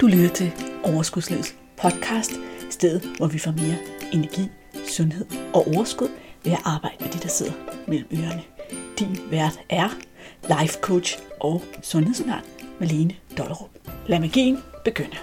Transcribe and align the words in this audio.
Du 0.00 0.06
lytter 0.06 0.28
til 0.28 0.52
Overskudslivets 0.84 1.56
podcast, 1.82 2.32
stedet 2.70 3.16
hvor 3.16 3.26
vi 3.26 3.38
får 3.38 3.50
mere 3.50 3.78
energi, 4.12 4.48
sundhed 4.88 5.26
og 5.54 5.66
overskud 5.66 6.08
ved 6.44 6.52
at 6.52 6.58
arbejde 6.64 6.96
med 7.00 7.12
de, 7.12 7.18
der 7.18 7.28
sidder 7.28 7.52
mellem 7.88 8.08
ørerne. 8.12 8.42
Din 8.98 9.30
vært 9.30 9.60
er 9.68 9.88
life 10.42 10.78
coach 10.80 11.18
og 11.40 11.62
sundhedsundern 11.82 12.44
Malene 12.80 13.16
Dollerup. 13.38 13.70
Lad 14.06 14.20
magien 14.20 14.58
begynde. 14.84 15.16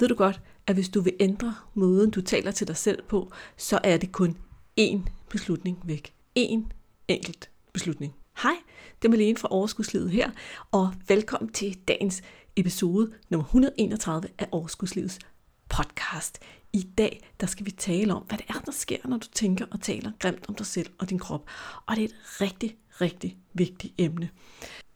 Ved 0.00 0.08
du 0.08 0.14
godt, 0.14 0.40
at 0.66 0.74
hvis 0.74 0.88
du 0.88 1.00
vil 1.00 1.16
ændre 1.20 1.54
måden, 1.74 2.10
du 2.10 2.20
taler 2.20 2.50
til 2.50 2.68
dig 2.68 2.76
selv 2.76 3.02
på, 3.02 3.32
så 3.56 3.80
er 3.84 3.96
det 3.96 4.12
kun 4.12 4.36
én 4.80 5.00
beslutning 5.30 5.78
væk. 5.84 6.14
Én 6.38 6.62
enkelt 7.08 7.50
beslutning. 7.72 8.19
Hej, 8.42 8.56
det 9.02 9.08
er 9.08 9.10
Malene 9.10 9.36
fra 9.36 9.48
Overskudslivet 9.50 10.10
her, 10.10 10.30
og 10.70 10.94
velkommen 11.08 11.52
til 11.52 11.78
dagens 11.88 12.22
episode 12.56 13.12
nummer 13.28 13.44
131 13.44 14.28
af 14.38 14.48
Overskudslivets 14.50 15.18
podcast. 15.68 16.38
I 16.72 16.82
dag 16.98 17.30
der 17.40 17.46
skal 17.46 17.66
vi 17.66 17.70
tale 17.70 18.14
om, 18.14 18.22
hvad 18.22 18.38
det 18.38 18.46
er, 18.48 18.60
der 18.66 18.72
sker, 18.72 18.96
når 19.04 19.16
du 19.16 19.26
tænker 19.34 19.66
og 19.70 19.80
taler 19.80 20.12
grimt 20.18 20.44
om 20.48 20.54
dig 20.54 20.66
selv 20.66 20.90
og 20.98 21.10
din 21.10 21.18
krop. 21.18 21.50
Og 21.86 21.96
det 21.96 22.04
er 22.04 22.08
et 22.08 22.40
rigtig, 22.40 22.76
rigtig 23.00 23.36
vigtigt 23.54 23.94
emne. 23.98 24.30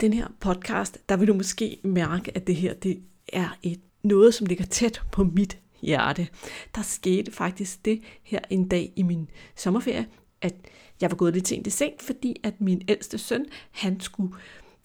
Den 0.00 0.12
her 0.12 0.28
podcast, 0.40 1.08
der 1.08 1.16
vil 1.16 1.28
du 1.28 1.34
måske 1.34 1.78
mærke, 1.84 2.36
at 2.36 2.46
det 2.46 2.56
her 2.56 2.74
det 2.74 3.02
er 3.32 3.48
et 3.62 3.80
noget, 4.02 4.34
som 4.34 4.46
ligger 4.46 4.64
tæt 4.64 5.02
på 5.12 5.24
mit 5.24 5.58
hjerte. 5.82 6.28
Der 6.74 6.82
skete 6.82 7.32
faktisk 7.32 7.84
det 7.84 8.02
her 8.22 8.40
en 8.50 8.68
dag 8.68 8.92
i 8.96 9.02
min 9.02 9.30
sommerferie, 9.56 10.06
at 10.44 10.54
jeg 11.00 11.10
var 11.10 11.16
gået 11.16 11.34
lidt 11.34 11.48
sent 11.48 11.66
i 11.66 11.70
seng, 11.70 11.92
fordi 12.00 12.36
at 12.42 12.60
min 12.60 12.82
ældste 12.88 13.18
søn, 13.18 13.46
han 13.70 14.00
skulle 14.00 14.34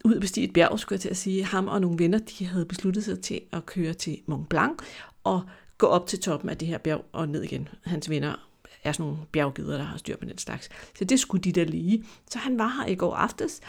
ud 0.05 0.13
og 0.13 0.21
bestige 0.21 0.47
et 0.47 0.53
bjerg, 0.53 0.79
skulle 0.79 0.97
jeg 0.97 1.01
til 1.01 1.09
at 1.09 1.17
sige. 1.17 1.45
Ham 1.45 1.67
og 1.67 1.81
nogle 1.81 1.99
venner, 1.99 2.17
de 2.17 2.45
havde 2.45 2.65
besluttet 2.65 3.03
sig 3.03 3.21
til 3.21 3.41
at 3.51 3.65
køre 3.65 3.93
til 3.93 4.21
Mont 4.25 4.49
Blanc 4.49 4.79
og 5.23 5.41
gå 5.77 5.87
op 5.87 6.07
til 6.07 6.19
toppen 6.19 6.49
af 6.49 6.57
det 6.57 6.67
her 6.67 6.77
bjerg 6.77 7.05
og 7.11 7.29
ned 7.29 7.43
igen. 7.43 7.67
Hans 7.83 8.09
venner 8.09 8.49
er 8.83 8.91
sådan 8.91 9.05
nogle 9.05 9.25
bjerggider, 9.31 9.77
der 9.77 9.83
har 9.83 9.97
styr 9.97 10.17
på 10.17 10.25
den 10.25 10.37
slags. 10.37 10.69
Så 10.97 11.05
det 11.05 11.19
skulle 11.19 11.41
de 11.41 11.51
da 11.51 11.63
lige. 11.63 12.03
Så 12.29 12.39
han 12.39 12.57
var 12.57 12.67
her 12.67 12.91
i 12.91 12.95
går 12.95 13.15
aftes, 13.15 13.61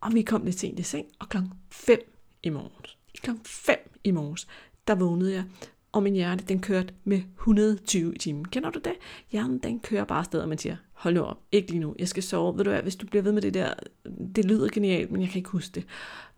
og 0.00 0.14
vi 0.14 0.22
kom 0.22 0.44
lidt 0.44 0.60
sent 0.60 0.78
i 0.80 0.82
seng, 0.82 1.06
og 1.18 1.28
klokken 1.28 1.52
5 1.70 1.98
i 2.42 2.50
morgen. 2.50 2.70
Klokken 3.22 3.44
5 3.44 3.76
i 4.04 4.10
morges, 4.10 4.46
der 4.86 4.94
vågnede 4.94 5.34
jeg, 5.34 5.44
og 5.92 6.02
min 6.02 6.14
hjerne, 6.14 6.42
den 6.48 6.60
kørte 6.60 6.94
med 7.04 7.22
120 7.34 8.14
i 8.14 8.18
timen. 8.18 8.44
Kender 8.44 8.70
du 8.70 8.78
det? 8.78 8.92
Hjernen, 9.32 9.58
den 9.58 9.80
kører 9.80 10.04
bare 10.04 10.18
afsted, 10.18 10.40
og 10.40 10.48
man 10.48 10.58
siger, 10.58 10.76
hold 10.92 11.14
nu 11.14 11.20
op, 11.20 11.38
ikke 11.52 11.70
lige 11.70 11.80
nu, 11.80 11.94
jeg 11.98 12.08
skal 12.08 12.22
sove. 12.22 12.56
Ved 12.56 12.64
du 12.64 12.70
hvad, 12.70 12.82
hvis 12.82 12.96
du 12.96 13.06
bliver 13.06 13.22
ved 13.22 13.32
med 13.32 13.42
det 13.42 13.54
der, 13.54 13.74
det 14.36 14.44
lyder 14.44 14.68
genialt, 14.68 15.10
men 15.12 15.20
jeg 15.20 15.30
kan 15.30 15.38
ikke 15.38 15.50
huske 15.50 15.74
det. 15.74 15.86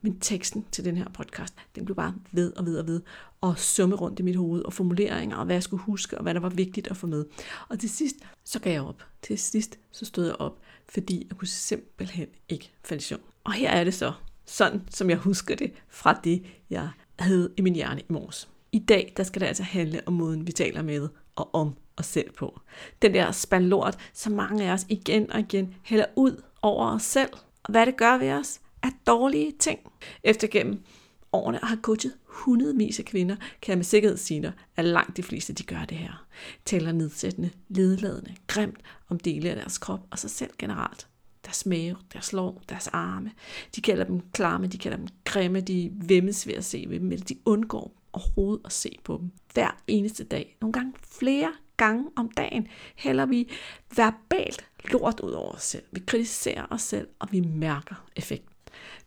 Men 0.03 0.21
teksten 0.21 0.67
til 0.73 0.84
den 0.84 0.97
her 0.97 1.09
podcast, 1.15 1.55
den 1.75 1.84
blev 1.84 1.97
bare 1.97 2.15
ved 2.33 2.53
og 2.56 2.67
ved 2.67 2.78
og 2.78 2.87
ved, 2.87 3.01
og 3.41 3.59
summe 3.59 3.97
rundt 3.97 4.21
i 4.21 4.23
mit 4.23 4.37
hoved, 4.37 4.62
og 4.62 4.73
formuleringer, 4.73 5.37
og 5.37 5.45
hvad 5.45 5.56
jeg 5.56 5.62
skulle 5.62 5.83
huske, 5.83 6.19
og 6.19 6.23
hvad 6.23 6.34
der 6.34 6.41
var 6.41 6.48
vigtigt 6.48 6.89
at 6.89 6.97
få 6.97 7.06
med. 7.06 7.25
Og 7.69 7.78
til 7.78 7.91
sidst, 7.91 8.17
så 8.45 8.61
gav 8.61 8.73
jeg 8.73 8.83
op. 8.83 9.03
Til 9.23 9.39
sidst, 9.39 9.78
så 9.91 10.05
stod 10.05 10.27
jeg 10.27 10.37
op, 10.39 10.61
fordi 10.89 11.27
jeg 11.28 11.39
kunne 11.39 11.48
simpelthen 11.48 12.27
ikke 12.48 12.73
falde 12.84 13.01
i 13.01 13.05
søvn. 13.05 13.21
Og 13.45 13.53
her 13.53 13.71
er 13.71 13.84
det 13.84 13.95
så, 13.95 14.12
sådan 14.47 14.83
som 14.91 15.11
jeg 15.11 15.19
husker 15.19 15.56
det, 15.56 15.73
fra 15.89 16.21
det, 16.25 16.43
jeg 16.71 16.91
havde 17.19 17.53
i 17.56 17.62
min 17.62 17.75
hjerne 17.75 18.01
i 18.01 18.05
morges. 18.09 18.48
I 18.73 18.79
dag, 18.79 19.13
der 19.17 19.23
skal 19.23 19.41
det 19.41 19.47
altså 19.47 19.63
handle 19.63 20.01
om 20.07 20.13
måden, 20.13 20.47
vi 20.47 20.53
taler 20.53 20.83
med 20.83 21.09
og 21.37 21.55
om 21.55 21.75
os 21.97 22.07
selv 22.07 22.33
på. 22.33 22.61
Den 23.03 23.15
der 23.15 23.33
spand 23.33 23.65
lort, 23.65 23.99
som 24.12 24.33
mange 24.33 24.65
af 24.65 24.73
os 24.73 24.87
igen 24.89 25.33
og 25.33 25.41
igen 25.41 25.75
hælder 25.83 26.07
ud 26.17 26.43
over 26.62 26.87
os 26.87 27.03
selv. 27.03 27.31
Og 27.62 27.71
hvad 27.73 27.87
det 27.87 27.97
gør 27.97 28.19
ved 28.19 28.31
os, 28.33 28.61
er 28.83 28.91
dårlige 29.07 29.53
ting. 29.59 29.79
Efter 30.25 30.49
gennem 30.49 30.83
årene 31.33 31.59
har 31.62 31.77
coachet 31.83 32.12
hundredvis 32.25 32.99
af 32.99 33.05
kvinder, 33.05 33.37
kan 33.37 33.71
jeg 33.71 33.79
med 33.79 33.85
sikkerhed 33.85 34.17
sige 34.17 34.43
dig, 34.43 34.53
at 34.77 34.84
langt 34.84 35.17
de 35.17 35.23
fleste 35.23 35.53
de 35.53 35.62
gør 35.62 35.84
det 35.84 35.97
her. 35.97 36.27
Taler 36.65 36.93
nedsættende, 36.93 37.51
ledladende, 37.69 38.34
grimt 38.47 38.78
om 39.09 39.19
dele 39.19 39.50
af 39.50 39.56
deres 39.56 39.78
krop 39.78 40.00
og 40.11 40.19
sig 40.19 40.31
selv 40.31 40.50
generelt. 40.59 41.06
Deres 41.44 41.67
mave, 41.67 41.97
deres 42.12 42.33
lår, 42.33 42.62
deres 42.69 42.87
arme. 42.87 43.31
De 43.77 43.81
kalder 43.81 44.05
dem 44.05 44.21
klamme, 44.33 44.67
de 44.67 44.78
kalder 44.78 44.97
dem 44.97 45.09
grimme, 45.25 45.61
de 45.61 45.91
vemmes 45.94 46.47
ved 46.47 46.55
at 46.55 46.65
se 46.65 46.84
ved 46.89 47.00
dem, 47.00 47.12
eller 47.12 47.25
de 47.25 47.37
undgår 47.44 48.00
overhovedet 48.12 48.60
at 48.65 48.72
se 48.72 48.98
på 49.04 49.16
dem. 49.21 49.31
Hver 49.54 49.82
eneste 49.87 50.25
dag. 50.25 50.56
Nogle 50.60 50.72
gange 50.72 50.93
flere 51.21 51.53
gange 51.76 52.06
om 52.16 52.31
dagen 52.31 52.69
hælder 52.97 53.26
vi 53.26 53.48
verbalt 53.97 54.65
lort 54.91 55.21
ud 55.21 55.32
over 55.32 55.53
os 55.53 55.62
selv. 55.62 55.84
Vi 55.93 56.00
kritiserer 56.06 56.66
os 56.70 56.82
selv, 56.82 57.09
og 57.19 57.28
vi 57.32 57.41
mærker 57.41 58.06
effekten. 58.16 58.54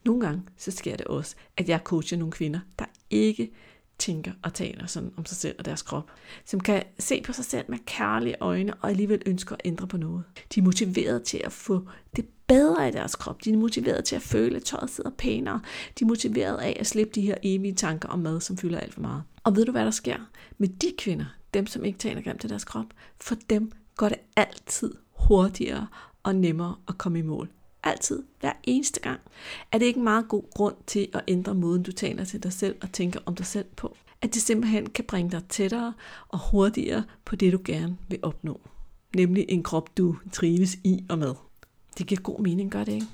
Nogle 0.05 0.21
gange 0.21 0.41
så 0.57 0.71
sker 0.71 0.95
det 0.95 1.07
også, 1.07 1.35
at 1.57 1.69
jeg 1.69 1.79
coacher 1.83 2.17
nogle 2.17 2.31
kvinder, 2.31 2.59
der 2.79 2.85
ikke 3.09 3.51
tænker 3.97 4.31
og 4.43 4.53
taler 4.53 4.85
sådan 4.85 5.13
om 5.17 5.25
sig 5.25 5.37
selv 5.37 5.55
og 5.59 5.65
deres 5.65 5.81
krop. 5.81 6.11
Som 6.45 6.59
kan 6.59 6.83
se 6.99 7.21
på 7.21 7.33
sig 7.33 7.45
selv 7.45 7.65
med 7.69 7.77
kærlige 7.85 8.35
øjne 8.39 8.73
og 8.73 8.89
alligevel 8.89 9.21
ønsker 9.25 9.55
at 9.55 9.61
ændre 9.65 9.87
på 9.87 9.97
noget. 9.97 10.23
De 10.55 10.59
er 10.59 10.63
motiveret 10.63 11.23
til 11.23 11.41
at 11.43 11.51
få 11.51 11.87
det 12.15 12.25
bedre 12.53 12.89
i 12.89 12.91
deres 12.91 13.15
krop. 13.15 13.45
De 13.45 13.53
er 13.53 13.57
motiveret 13.57 14.05
til 14.05 14.15
at 14.15 14.21
føle, 14.21 14.55
at 14.55 14.63
tøjet 14.63 14.89
sidder 14.89 15.09
pænere. 15.09 15.61
De 15.99 16.03
er 16.03 16.07
motiveret 16.07 16.57
af 16.57 16.77
at 16.79 16.87
slippe 16.87 17.13
de 17.15 17.21
her 17.21 17.35
evige 17.43 17.73
tanker 17.73 18.09
om 18.09 18.19
mad, 18.19 18.41
som 18.41 18.57
fylder 18.57 18.79
alt 18.79 18.93
for 18.93 19.01
meget. 19.01 19.23
Og 19.43 19.55
ved 19.55 19.65
du, 19.65 19.71
hvad 19.71 19.85
der 19.85 19.91
sker 19.91 20.17
med 20.57 20.67
de 20.67 20.93
kvinder, 20.97 21.25
dem 21.53 21.67
som 21.67 21.85
ikke 21.85 21.99
taler 21.99 22.21
grimt 22.21 22.41
til 22.41 22.49
deres 22.49 22.63
krop? 22.63 22.85
For 23.21 23.35
dem 23.49 23.71
går 23.95 24.09
det 24.09 24.17
altid 24.35 24.93
hurtigere 25.11 25.87
og 26.23 26.35
nemmere 26.35 26.75
at 26.87 26.97
komme 26.97 27.19
i 27.19 27.21
mål. 27.21 27.49
Altid, 27.83 28.23
hver 28.39 28.53
eneste 28.63 28.99
gang. 28.99 29.19
Er 29.71 29.77
det 29.77 29.85
ikke 29.85 29.97
en 29.97 30.03
meget 30.03 30.27
god 30.27 30.43
grund 30.55 30.75
til 30.87 31.07
at 31.13 31.21
ændre 31.27 31.55
måden, 31.55 31.83
du 31.83 31.91
taler 31.91 32.25
til 32.25 32.43
dig 32.43 32.53
selv 32.53 32.75
og 32.81 32.91
tænker 32.91 33.19
om 33.25 33.35
dig 33.35 33.45
selv 33.45 33.65
på? 33.75 33.95
At 34.21 34.33
det 34.33 34.41
simpelthen 34.41 34.89
kan 34.89 35.05
bringe 35.05 35.31
dig 35.31 35.41
tættere 35.49 35.93
og 36.29 36.39
hurtigere 36.51 37.03
på 37.25 37.35
det, 37.35 37.53
du 37.53 37.59
gerne 37.65 37.97
vil 38.09 38.19
opnå. 38.21 38.61
Nemlig 39.15 39.45
en 39.49 39.63
krop, 39.63 39.97
du 39.97 40.15
trives 40.31 40.75
i 40.83 41.05
og 41.09 41.17
med. 41.17 41.33
Det 41.97 42.07
giver 42.07 42.21
god 42.21 42.39
mening, 42.39 42.71
gør 42.71 42.83
det 42.83 42.93
ikke? 42.93 43.07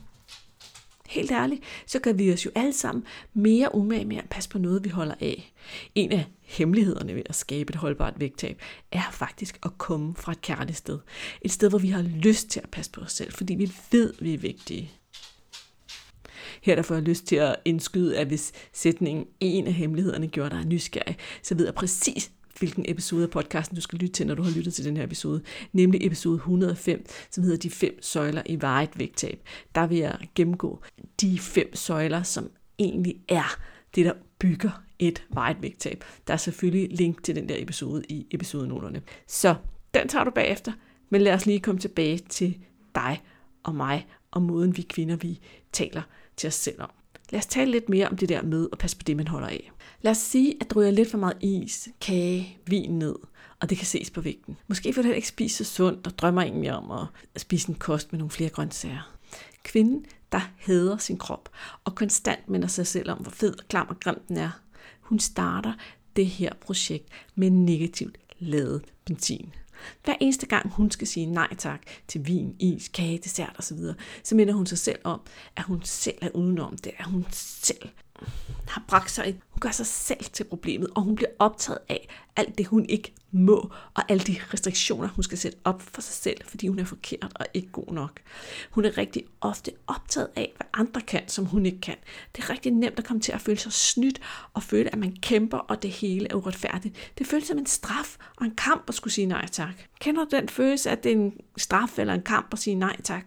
Helt 1.10 1.32
ærligt, 1.32 1.64
så 1.86 2.00
gør 2.00 2.14
vi 2.14 2.34
os 2.34 2.46
jo 2.46 2.52
alle 2.56 2.74
sammen 2.74 3.04
mere 3.34 3.76
umage 3.76 4.06
med 4.06 4.18
at 4.18 4.30
passe 4.30 4.50
på 4.50 4.58
noget, 4.58 4.84
vi 4.84 4.90
holder 4.90 5.16
af. 5.22 5.54
En 5.96 6.12
af 6.12 6.26
hemmelighederne 6.42 7.16
ved 7.16 7.24
at 7.26 7.36
skabe 7.36 7.70
et 7.70 7.76
holdbart 7.76 8.20
vægttab 8.20 8.62
er 8.92 9.12
faktisk 9.12 9.60
at 9.64 9.78
komme 9.78 10.16
fra 10.16 10.32
et 10.32 10.42
kærligt 10.42 10.78
sted. 10.78 11.00
Et 11.42 11.52
sted, 11.52 11.70
hvor 11.70 11.80
vi 11.80 11.88
har 11.88 12.02
lyst 12.02 12.50
til 12.50 12.60
at 12.60 12.70
passe 12.70 12.92
på 12.92 13.02
os 13.02 13.12
selv, 13.12 13.32
fordi 13.32 13.56
vi 13.56 13.72
ved, 13.92 14.14
vi 14.20 14.34
er 14.34 14.38
vigtige. 14.38 14.92
Her 16.62 16.76
der 16.76 16.82
får 16.82 16.96
jeg 16.96 17.04
lyst 17.04 17.26
til 17.26 17.36
at 17.36 17.56
indskyde, 17.66 18.18
at 18.18 18.28
hvis 18.28 18.52
sætningen 18.74 19.26
en 19.40 19.68
af 19.68 19.74
hemmelighederne 19.74 20.28
gjorde 20.28 20.56
dig 20.56 20.66
nysgerrig, 20.66 21.18
så 21.44 21.56
ved 21.56 21.66
jeg 21.66 21.74
præcis, 21.74 22.32
hvilken 22.60 22.86
episode 22.88 23.24
af 23.24 23.30
podcasten 23.30 23.76
du 23.76 23.82
skal 23.82 24.00
lytte 24.00 24.14
til, 24.14 24.28
når 24.28 24.36
du 24.36 24.44
har 24.44 24.52
lyttet 24.52 24.74
til 24.74 24.86
den 24.86 24.98
her 24.98 25.04
episode, 25.04 25.42
nemlig 25.74 26.06
episode 26.06 26.36
105, 26.36 27.06
som 27.32 27.44
hedder 27.44 27.58
De 27.58 27.70
fem 27.70 28.02
søjler 28.02 28.42
i 28.46 28.62
varet 28.62 28.90
vægttab. 29.00 29.40
Der 29.76 29.88
vil 29.88 29.98
jeg 29.98 30.18
gennemgå 30.36 30.84
de 31.22 31.40
fem 31.40 31.76
søjler, 31.76 32.24
som 32.24 32.50
egentlig 32.80 33.16
er 33.28 33.60
det, 33.96 34.06
der 34.06 34.14
bygger 34.40 34.84
et 35.00 35.24
varet 35.30 35.58
vægttab. 35.62 36.04
Der 36.28 36.34
er 36.34 36.38
selvfølgelig 36.38 36.98
link 36.98 37.24
til 37.24 37.36
den 37.36 37.50
der 37.50 37.56
episode 37.58 38.04
i 38.10 38.28
episodenoterne. 38.32 39.02
Så 39.28 39.56
den 39.94 40.08
tager 40.08 40.24
du 40.24 40.32
bagefter, 40.32 40.72
men 41.10 41.22
lad 41.22 41.34
os 41.34 41.46
lige 41.46 41.60
komme 41.60 41.82
tilbage 41.82 42.18
til 42.18 42.58
dig 42.96 43.22
og 43.64 43.76
mig 43.76 44.08
og 44.32 44.42
måden 44.42 44.78
vi 44.78 44.82
kvinder, 44.82 45.16
vi 45.16 45.40
taler 45.72 46.02
til 46.38 46.48
os 46.48 46.54
selv 46.54 46.82
om. 46.82 46.90
Lad 47.32 47.40
os 47.40 47.46
tale 47.46 47.72
lidt 47.72 47.90
mere 47.90 48.08
om 48.08 48.18
det 48.18 48.30
der 48.30 48.42
med 48.42 48.68
at 48.72 48.78
passe 48.78 48.98
på 48.98 49.04
det, 49.04 49.18
man 49.18 49.28
holder 49.28 49.48
af. 49.48 49.72
Lad 50.02 50.12
os 50.12 50.18
sige, 50.18 50.56
at 50.62 50.70
du 50.70 50.80
lidt 50.82 51.12
for 51.12 51.18
meget 51.18 51.38
is, 51.42 51.90
kage, 52.02 52.58
vin 52.68 53.00
ned, 53.00 53.16
og 53.60 53.70
det 53.70 53.78
kan 53.78 53.88
ses 53.88 54.10
på 54.10 54.22
vægten. 54.22 54.58
Måske 54.68 54.94
får 54.94 55.02
du 55.02 55.12
ikke 55.12 55.28
spise 55.28 55.66
så 55.66 55.74
sundt 55.74 56.08
og 56.08 56.18
drømmer 56.18 56.42
egentlig 56.42 56.74
om 56.74 56.92
at 57.36 57.42
spise 57.42 57.70
en 57.70 57.76
kost 57.76 58.12
med 58.12 58.20
nogle 58.20 58.32
flere 58.32 58.50
grøntsager. 58.50 59.16
Kvinden, 59.64 60.06
der 60.32 60.52
hader 60.58 60.98
sin 60.98 61.18
krop 61.18 61.50
og 61.84 61.96
konstant 61.96 62.50
minder 62.50 62.68
sig 62.68 62.88
selv 62.88 63.12
om, 63.12 63.18
hvor 63.18 63.32
fed 63.32 63.60
og 63.60 63.68
klam 63.68 63.88
og 63.90 64.00
grim 64.00 64.22
den 64.28 64.38
er, 64.38 64.62
hun 65.00 65.20
starter 65.20 65.74
det 66.16 66.26
her 66.26 66.54
projekt 66.62 67.08
med 67.36 67.50
negativt 67.50 68.18
lavet 68.40 68.82
benzin. 69.06 69.54
Hver 70.04 70.16
eneste 70.22 70.46
gang 70.46 70.70
hun 70.70 70.92
skal 70.92 71.08
sige 71.08 71.26
nej 71.26 71.56
tak 71.56 71.82
til 72.08 72.28
vin, 72.28 72.56
is, 72.60 72.88
kage, 72.88 73.20
dessert 73.24 73.56
osv., 73.58 73.78
så 74.24 74.36
minder 74.36 74.54
hun 74.54 74.66
sig 74.66 74.78
selv 74.78 75.00
om, 75.04 75.22
at 75.56 75.64
hun 75.64 75.82
selv 75.84 76.18
er 76.22 76.30
udenom 76.30 76.78
det, 76.78 76.92
at 76.98 77.06
hun 77.06 77.26
selv 77.32 77.90
har 78.68 78.84
bragt 78.88 79.12
sig 79.12 79.30
et 79.30 79.36
hun 79.60 79.70
gør 79.70 79.72
sig 79.72 79.86
selv 79.86 80.26
til 80.34 80.44
problemet, 80.44 80.90
og 80.96 81.02
hun 81.02 81.16
bliver 81.16 81.30
optaget 81.40 81.80
af 81.90 82.08
alt 82.36 82.58
det, 82.58 82.68
hun 82.68 82.86
ikke 82.90 83.14
må, 83.32 83.72
og 83.94 84.04
alle 84.10 84.24
de 84.24 84.36
restriktioner, 84.54 85.08
hun 85.08 85.24
skal 85.24 85.38
sætte 85.38 85.58
op 85.64 85.82
for 85.82 86.02
sig 86.02 86.14
selv, 86.14 86.38
fordi 86.48 86.68
hun 86.68 86.80
er 86.80 86.86
forkert 86.86 87.32
og 87.36 87.46
ikke 87.54 87.70
god 87.72 87.94
nok. 87.94 88.20
Hun 88.72 88.86
er 88.86 88.98
rigtig 88.98 89.24
ofte 89.42 89.72
optaget 89.88 90.28
af, 90.36 90.54
hvad 90.58 90.68
andre 90.74 91.02
kan, 91.02 91.22
som 91.28 91.46
hun 91.46 91.66
ikke 91.66 91.82
kan. 91.82 91.96
Det 92.36 92.44
er 92.44 92.50
rigtig 92.50 92.72
nemt 92.72 93.00
at 93.00 93.06
komme 93.06 93.22
til 93.22 93.32
at 93.32 93.42
føle 93.42 93.58
sig 93.58 93.74
snydt, 93.74 94.22
og 94.54 94.64
føle, 94.64 94.92
at 94.92 95.00
man 95.00 95.16
kæmper, 95.22 95.58
og 95.58 95.82
det 95.82 95.92
hele 95.92 96.28
er 96.30 96.36
uretfærdigt. 96.36 97.12
Det 97.18 97.28
føles 97.28 97.48
som 97.48 97.58
en 97.58 97.66
straf 97.66 98.18
og 98.38 98.46
en 98.46 98.56
kamp 98.56 98.84
at 98.88 98.96
skulle 98.96 99.14
sige 99.14 99.28
nej 99.28 99.48
tak. 99.52 99.74
Kender 100.00 100.26
du 100.26 100.36
den 100.36 100.50
følelse, 100.50 100.90
at 100.90 101.04
det 101.04 101.12
er 101.12 101.16
en 101.16 101.34
straf 101.58 102.00
eller 102.00 102.14
en 102.14 102.24
kamp 102.24 102.48
at 102.52 102.60
sige 102.60 102.76
nej 102.76 103.02
tak 103.04 103.24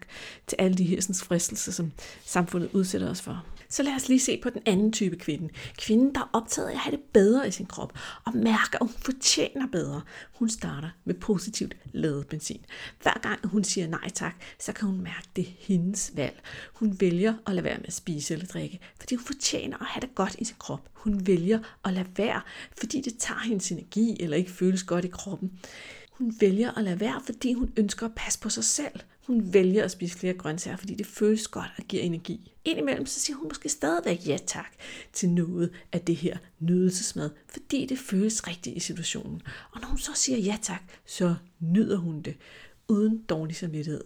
til 0.47 0.57
alle 0.59 0.77
de 0.77 0.85
her 0.85 1.21
fristelser, 1.25 1.73
som 1.73 1.93
samfundet 2.25 2.71
udsætter 2.73 3.11
os 3.11 3.21
for? 3.21 3.45
Så 3.73 3.83
lad 3.83 3.95
os 3.95 4.09
lige 4.09 4.21
se 4.21 4.41
på 4.43 4.51
den 4.51 4.63
anden 4.67 4.93
type 4.93 5.17
kvinde. 5.17 5.49
Kvinden, 5.79 6.15
der 6.15 6.21
er 6.21 6.31
optaget 6.33 6.69
af 6.69 6.73
at 6.73 6.79
have 6.79 6.97
det 6.97 7.03
bedre 7.13 7.49
i 7.49 7.51
sin 7.51 7.67
krop, 7.67 7.99
og 8.25 8.37
mærker, 8.37 8.79
at 8.81 8.81
hun 8.81 8.89
fortjener 8.89 9.67
bedre. 9.67 10.03
Hun 10.35 10.49
starter 10.49 10.89
med 11.05 11.15
positivt 11.15 11.77
lavet 11.93 12.27
benzin. 12.27 12.65
Hver 13.03 13.21
gang 13.23 13.49
hun 13.49 13.65
siger 13.65 13.87
nej 13.87 14.11
tak, 14.15 14.35
så 14.59 14.73
kan 14.73 14.89
hun 14.89 15.01
mærke, 15.01 15.19
at 15.19 15.37
det 15.37 15.45
er 15.49 15.53
hendes 15.59 16.13
valg. 16.15 16.41
Hun 16.73 17.01
vælger 17.01 17.35
at 17.47 17.55
lade 17.55 17.65
være 17.65 17.79
med 17.79 17.87
at 17.87 17.93
spise 17.93 18.35
eller 18.35 18.47
drikke, 18.47 18.81
fordi 19.01 19.15
hun 19.15 19.25
fortjener 19.25 19.79
at 19.79 19.87
have 19.87 20.01
det 20.01 20.15
godt 20.15 20.37
i 20.39 20.45
sin 20.45 20.57
krop. 20.59 20.89
Hun 20.93 21.27
vælger 21.27 21.59
at 21.85 21.93
lade 21.93 22.09
være, 22.17 22.41
fordi 22.79 23.01
det 23.01 23.19
tager 23.19 23.41
hendes 23.41 23.73
energi 23.73 24.17
eller 24.21 24.37
ikke 24.37 24.51
føles 24.51 24.83
godt 24.83 25.05
i 25.05 25.09
kroppen. 25.09 25.53
Hun 26.13 26.35
vælger 26.41 26.79
at 26.79 26.85
lade 26.85 27.01
være, 27.01 27.23
fordi 27.27 27.53
hun 27.53 27.73
ønsker 27.77 28.07
at 28.07 28.15
passe 28.17 28.41
på 28.41 28.49
sig 28.49 28.65
selv. 28.65 29.01
Hun 29.27 29.53
vælger 29.53 29.85
at 29.85 29.91
spise 29.91 30.19
flere 30.19 30.35
grøntsager, 30.35 30.77
fordi 30.77 30.95
det 30.95 31.07
føles 31.07 31.49
godt 31.49 31.71
og 31.79 31.85
giver 31.85 32.03
energi. 32.03 32.53
Indimellem 32.65 33.07
så 33.07 33.21
siger 33.21 33.37
hun 33.37 33.49
måske 33.49 33.69
stadigvæk 33.69 34.29
ja 34.29 34.39
tak 34.47 34.73
til 35.13 35.29
noget 35.29 35.71
af 35.93 36.01
det 36.01 36.17
her 36.17 36.39
nydelsesmad, 36.59 37.31
fordi 37.49 37.87
det 37.87 37.99
føles 37.99 38.49
rigtigt 38.49 38.77
i 38.77 38.81
situationen. 38.81 39.43
Og 39.71 39.81
når 39.81 39.89
hun 39.89 39.99
så 39.99 40.13
siger 40.15 40.39
ja 40.39 40.59
tak, 40.63 40.83
så 41.07 41.35
nyder 41.61 41.97
hun 41.97 42.23
det 42.23 42.37
uden 42.89 43.19
dårlig 43.19 43.57
samvittighed. 43.57 44.05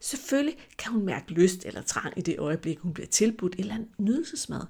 Selvfølgelig 0.00 0.58
kan 0.78 0.92
hun 0.92 1.04
mærke 1.04 1.32
lyst 1.32 1.66
eller 1.66 1.82
trang 1.82 2.18
i 2.18 2.20
det 2.20 2.38
øjeblik, 2.38 2.78
hun 2.78 2.94
bliver 2.94 3.06
tilbudt 3.06 3.54
et 3.54 3.60
eller 3.60 3.74
andet 3.74 3.88
nydelsesmad. 3.98 4.60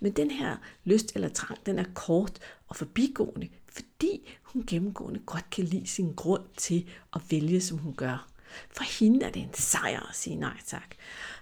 Men 0.00 0.12
den 0.12 0.30
her 0.30 0.56
lyst 0.84 1.12
eller 1.14 1.28
trang, 1.28 1.66
den 1.66 1.78
er 1.78 1.84
kort 1.94 2.38
og 2.68 2.76
forbigående, 2.76 3.48
fordi 3.66 4.28
hun 4.42 4.64
gennemgående 4.66 5.20
godt 5.26 5.50
kan 5.50 5.64
lide 5.64 5.86
sin 5.86 6.12
grund 6.12 6.42
til 6.56 6.88
at 7.14 7.20
vælge, 7.30 7.60
som 7.60 7.78
hun 7.78 7.94
gør. 7.94 8.29
For 8.70 8.84
hende 9.00 9.26
er 9.26 9.30
det 9.30 9.42
en 9.42 9.54
sejr 9.54 10.08
at 10.08 10.16
sige 10.16 10.36
nej 10.36 10.56
tak. 10.66 10.94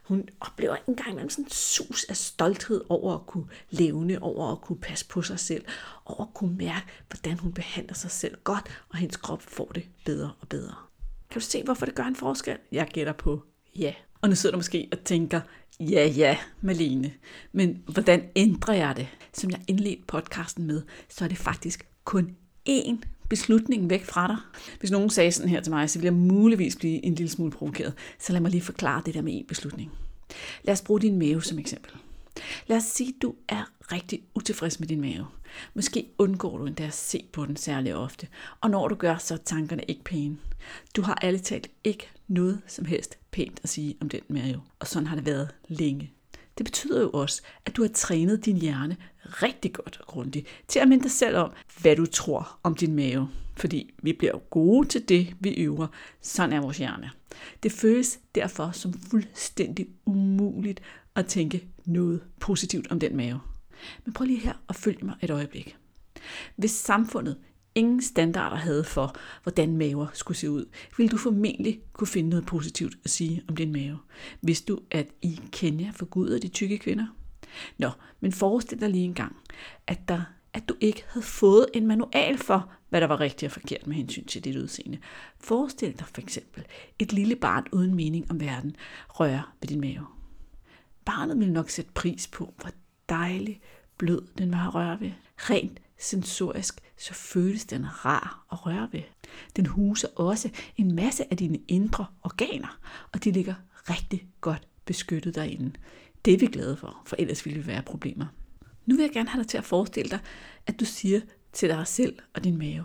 Hun 0.05 0.29
oplever 0.41 0.77
engang 0.89 1.11
imellem 1.11 1.31
sådan 1.31 1.45
en 1.45 1.51
sus 1.51 2.05
af 2.05 2.17
stolthed 2.17 2.85
over 2.89 3.15
at 3.15 3.27
kunne 3.27 3.49
levne, 3.71 4.23
over 4.23 4.53
at 4.53 4.61
kunne 4.61 4.79
passe 4.81 5.09
på 5.09 5.23
sig 5.23 5.41
selv, 5.41 5.65
over 6.05 6.23
at 6.23 6.35
kunne 6.35 6.57
mærke, 6.57 6.87
hvordan 7.09 7.39
hun 7.39 7.53
behandler 7.53 7.95
sig 7.95 8.11
selv 8.11 8.37
godt, 8.45 8.83
og 8.89 8.99
hendes 8.99 9.17
krop 9.17 9.43
får 9.43 9.71
det 9.75 9.89
bedre 10.05 10.33
og 10.41 10.49
bedre. 10.49 10.75
Kan 11.31 11.41
du 11.41 11.47
se, 11.47 11.63
hvorfor 11.63 11.87
det 11.87 11.95
gør 11.95 12.05
en 12.05 12.17
forskel? 12.17 12.59
Jeg 12.73 12.89
gætter 12.93 13.13
på 13.13 13.43
ja. 13.77 13.95
Og 14.21 14.29
nu 14.29 14.35
sidder 14.35 14.53
du 14.53 14.59
måske 14.59 14.89
og 14.93 14.99
tænker, 15.05 15.41
ja, 15.81 16.07
ja, 16.07 16.39
Malene, 16.61 17.15
men 17.53 17.83
hvordan 17.87 18.31
ændrer 18.37 18.75
jeg 18.75 18.97
det? 18.97 19.09
Som 19.33 19.51
jeg 19.51 19.61
indledte 19.69 20.03
podcasten 20.07 20.67
med, 20.67 20.83
så 21.09 21.25
er 21.25 21.29
det 21.29 21.39
faktisk 21.39 21.89
kun 22.05 22.37
én 22.69 22.97
beslutningen 23.29 23.91
væk 23.91 24.05
fra 24.05 24.27
dig. 24.27 24.37
Hvis 24.81 24.91
nogen 24.91 25.11
sagde 25.11 25.33
sådan 25.33 25.51
her 25.51 25.61
til 25.61 25.73
mig, 25.73 25.91
så 25.91 25.99
ville 25.99 26.07
jeg 26.07 26.21
muligvis 26.21 26.77
blive 26.77 27.05
en 27.05 27.15
lille 27.15 27.31
smule 27.31 27.51
provokeret. 27.51 27.95
Så 28.19 28.33
lad 28.33 28.41
mig 28.41 28.51
lige 28.51 28.61
forklare 28.61 29.03
det 29.07 29.15
der 29.15 29.23
med 29.23 29.33
en 29.33 29.45
beslutning. 29.49 29.91
Lad 30.63 30.73
os 30.73 30.83
bruge 30.83 31.01
din 31.01 31.19
mave 31.19 31.43
som 31.43 31.59
eksempel. 31.59 31.93
Lad 32.67 32.77
os 32.77 32.85
sige, 32.85 33.09
at 33.17 33.23
du 33.23 33.35
er 33.49 33.73
rigtig 33.93 34.23
utilfreds 34.35 34.81
med 34.81 34.89
din 34.89 35.01
mave. 35.01 35.27
Måske 35.75 36.07
undgår 36.19 36.59
du 36.59 36.67
endda 36.67 36.85
at 36.85 36.95
se 36.95 37.25
på 37.33 37.47
den 37.47 37.57
særlig 37.57 37.95
ofte, 37.95 38.29
og 38.61 38.71
når 38.71 38.89
du 38.89 38.95
gør, 38.95 39.17
så 39.17 39.35
er 39.35 39.39
tankerne 39.39 39.83
ikke 39.89 40.05
pæne. 40.05 40.37
Du 40.97 41.03
har 41.03 41.19
ærligt 41.23 41.45
talt 41.45 41.71
ikke 41.85 42.11
noget 42.29 42.61
som 42.67 42.85
helst 42.85 43.19
pænt 43.31 43.61
at 43.63 43.69
sige 43.69 43.97
om 44.01 44.09
den 44.09 44.21
mave, 44.29 44.61
og 44.79 44.87
sådan 44.87 45.07
har 45.07 45.17
det 45.17 45.27
været 45.27 45.49
længe. 45.69 46.13
Det 46.59 46.65
betyder 46.65 47.01
jo 47.01 47.11
også, 47.11 47.43
at 47.67 47.77
du 47.77 47.83
har 47.83 47.89
trænet 47.89 48.45
din 48.45 48.57
hjerne 48.57 48.97
rigtig 49.25 49.73
godt 49.73 49.99
og 50.01 50.07
grundigt 50.07 50.47
til 50.69 50.79
at 50.79 50.89
minde 50.89 51.03
dig 51.03 51.11
selv 51.11 51.37
om, 51.37 51.53
hvad 51.81 51.97
du 51.97 52.07
tror 52.07 52.59
om 52.63 52.75
din 52.75 52.97
mave. 52.97 53.29
Fordi 53.57 53.95
vi 54.03 54.13
bliver 54.13 54.39
gode 54.39 54.89
til 54.89 55.09
det, 55.09 55.35
vi 55.41 55.55
øver. 55.55 55.87
Sådan 56.21 56.53
er 56.53 56.61
vores 56.61 56.79
hjerne. 56.79 57.11
Det 57.63 57.73
føles 57.73 58.19
derfor 58.35 58.71
som 58.71 58.93
fuldstændig 58.93 59.87
umuligt 60.07 60.81
at 61.15 61.27
tænke 61.27 61.69
noget 61.85 62.21
positivt 62.41 62.91
om 62.91 63.01
den 63.01 63.17
mave. 63.17 63.41
Men 64.05 64.13
prøv 64.13 64.25
lige 64.25 64.41
her 64.41 64.55
og 64.67 64.75
følg 64.75 65.05
mig 65.05 65.15
et 65.23 65.31
øjeblik. 65.31 65.77
Hvis 66.57 66.71
samfundet 66.71 67.37
ingen 67.79 68.03
standarder 68.03 68.57
havde 68.57 68.85
for, 68.85 69.15
hvordan 69.43 69.77
maver 69.77 70.07
skulle 70.13 70.39
se 70.39 70.51
ud, 70.51 70.65
ville 70.97 71.11
du 71.11 71.17
formentlig 71.17 71.81
kunne 71.93 72.09
finde 72.09 72.31
noget 72.31 72.47
positivt 72.47 72.95
at 73.05 73.11
sige 73.11 73.43
om 73.49 73.57
din 73.57 73.73
mave. 73.73 73.99
Hvis 74.41 74.61
du, 74.63 74.79
at 74.91 75.07
i 75.23 75.41
Kenya 75.53 75.91
forguder 75.95 76.39
de 76.39 76.49
tykke 76.49 76.79
kvinder? 76.79 77.07
Nå, 77.79 77.91
men 78.21 78.33
forestil 78.33 78.81
dig 78.81 78.91
lige 78.91 79.05
en 79.05 79.15
gang, 79.15 79.37
at, 79.87 80.09
der, 80.09 80.21
at 80.53 80.69
du 80.69 80.75
ikke 80.81 81.05
havde 81.09 81.27
fået 81.27 81.67
en 81.75 81.87
manual 81.87 82.39
for, 82.39 82.73
hvad 82.89 83.01
der 83.01 83.07
var 83.07 83.21
rigtigt 83.21 83.49
og 83.49 83.53
forkert 83.53 83.87
med 83.87 83.97
hensyn 83.97 84.25
til 84.25 84.45
dit 84.45 84.57
udseende. 84.57 84.99
Forestil 85.41 85.99
dig 85.99 86.07
for 86.15 86.21
eksempel 86.21 86.65
et 86.99 87.13
lille 87.13 87.37
barn 87.37 87.65
uden 87.73 87.95
mening 87.95 88.31
om 88.31 88.41
verden 88.41 88.77
røre 89.09 89.43
ved 89.61 89.69
din 89.69 89.81
mave. 89.81 90.07
Barnet 91.05 91.41
vil 91.41 91.53
nok 91.53 91.71
sætte 91.71 91.91
pris 91.95 92.27
på, 92.27 92.55
hvor 92.61 92.71
dejlig 93.09 93.61
blød 93.99 94.23
den 94.39 94.53
var 94.53 94.69
at 94.69 94.75
røre 94.75 95.01
ved. 95.01 95.11
Rent 95.37 95.81
sensorisk, 95.99 96.81
så 96.97 97.15
føles 97.15 97.65
den 97.65 98.05
rar 98.05 98.47
at 98.53 98.67
røre 98.67 98.89
ved. 98.93 99.03
Den 99.57 99.67
huser 99.67 100.09
også 100.17 100.51
en 100.77 100.95
masse 100.95 101.25
af 101.31 101.37
dine 101.37 101.59
indre 101.69 102.07
organer, 102.23 102.79
og 103.13 103.25
de 103.25 103.31
ligger 103.31 103.55
rigtig 103.91 104.29
godt 104.41 104.69
beskyttet 104.85 105.35
derinde. 105.35 105.73
Det 106.25 106.35
er 106.35 106.39
vi 106.39 106.47
glade 106.47 106.77
for, 106.77 107.03
for 107.07 107.17
ellers 107.19 107.47
ville 107.47 107.61
vi 107.61 107.67
være 107.67 107.83
problemer. 107.83 108.27
Nu 108.87 108.97
vil 108.97 109.03
jeg 109.03 109.13
gerne 109.13 109.29
have 109.29 109.43
dig 109.43 109.51
til 109.51 109.59
at 109.59 109.65
forestille 109.65 110.11
dig, 110.11 110.19
at 110.67 110.81
du 110.81 110.85
siger 110.85 111.21
til 111.53 111.69
dig 111.69 111.87
selv 111.87 112.19
og 112.35 112.45
din 112.45 112.59
mave. 112.59 112.85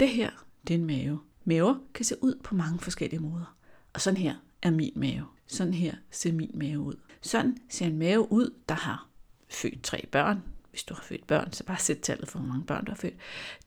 Det 0.00 0.08
her, 0.08 0.30
det 0.68 0.74
er 0.74 0.78
en 0.78 0.86
mave. 0.86 1.20
Maver 1.44 1.74
kan 1.94 2.04
se 2.04 2.16
ud 2.22 2.34
på 2.44 2.54
mange 2.54 2.78
forskellige 2.78 3.20
måder. 3.20 3.56
Og 3.92 4.00
sådan 4.00 4.16
her 4.16 4.34
er 4.62 4.70
min 4.70 4.92
mave. 4.96 5.26
Sådan 5.46 5.74
her 5.74 5.94
ser 6.10 6.32
min 6.32 6.50
mave 6.54 6.78
ud. 6.80 6.94
Sådan 7.20 7.56
ser 7.68 7.86
en 7.86 7.98
mave 7.98 8.32
ud, 8.32 8.54
der 8.68 8.74
har 8.74 9.08
født 9.48 9.82
tre 9.82 10.06
børn. 10.12 10.42
Hvis 10.74 10.84
du 10.84 10.94
har 10.94 11.02
født 11.02 11.26
børn, 11.26 11.52
så 11.52 11.64
bare 11.64 11.78
sæt 11.78 11.98
tallet 12.02 12.28
for, 12.28 12.38
hvor 12.38 12.48
mange 12.48 12.64
børn 12.64 12.84
du 12.84 12.90
har 12.90 12.96
født. 12.96 13.14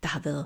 Der 0.03 0.09
har 0.09 0.19
været 0.19 0.45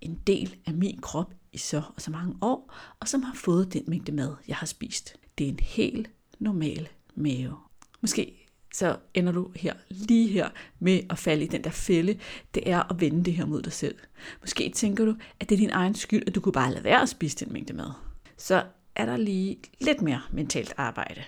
en 0.00 0.20
del 0.26 0.56
af 0.66 0.74
min 0.74 1.00
krop 1.00 1.34
i 1.52 1.58
så 1.58 1.82
og 1.96 2.02
så 2.02 2.10
mange 2.10 2.36
år, 2.40 2.74
og 3.00 3.08
som 3.08 3.22
har 3.22 3.34
fået 3.34 3.72
den 3.72 3.84
mængde 3.86 4.12
mad, 4.12 4.34
jeg 4.48 4.56
har 4.56 4.66
spist. 4.66 5.16
Det 5.38 5.44
er 5.44 5.48
en 5.48 5.60
helt 5.62 6.10
normal 6.38 6.88
mave. 7.14 7.56
Måske 8.00 8.46
så 8.74 8.96
ender 9.14 9.32
du 9.32 9.50
her, 9.56 9.74
lige 9.88 10.28
her, 10.28 10.48
med 10.78 11.00
at 11.10 11.18
falde 11.18 11.44
i 11.44 11.48
den 11.48 11.64
der 11.64 11.70
fælde, 11.70 12.18
det 12.54 12.70
er 12.70 12.92
at 12.92 13.00
vende 13.00 13.24
det 13.24 13.34
her 13.34 13.46
mod 13.46 13.62
dig 13.62 13.72
selv. 13.72 13.98
Måske 14.40 14.70
tænker 14.74 15.04
du, 15.04 15.16
at 15.40 15.48
det 15.48 15.54
er 15.54 15.58
din 15.58 15.70
egen 15.70 15.94
skyld, 15.94 16.22
at 16.26 16.34
du 16.34 16.40
kunne 16.40 16.52
bare 16.52 16.72
lade 16.72 16.84
være 16.84 17.02
at 17.02 17.08
spise 17.08 17.44
den 17.44 17.52
mængde 17.52 17.72
mad. 17.72 17.90
Så 18.36 18.64
er 18.94 19.06
der 19.06 19.16
lige 19.16 19.58
lidt 19.80 20.02
mere 20.02 20.22
mentalt 20.32 20.74
arbejde. 20.76 21.22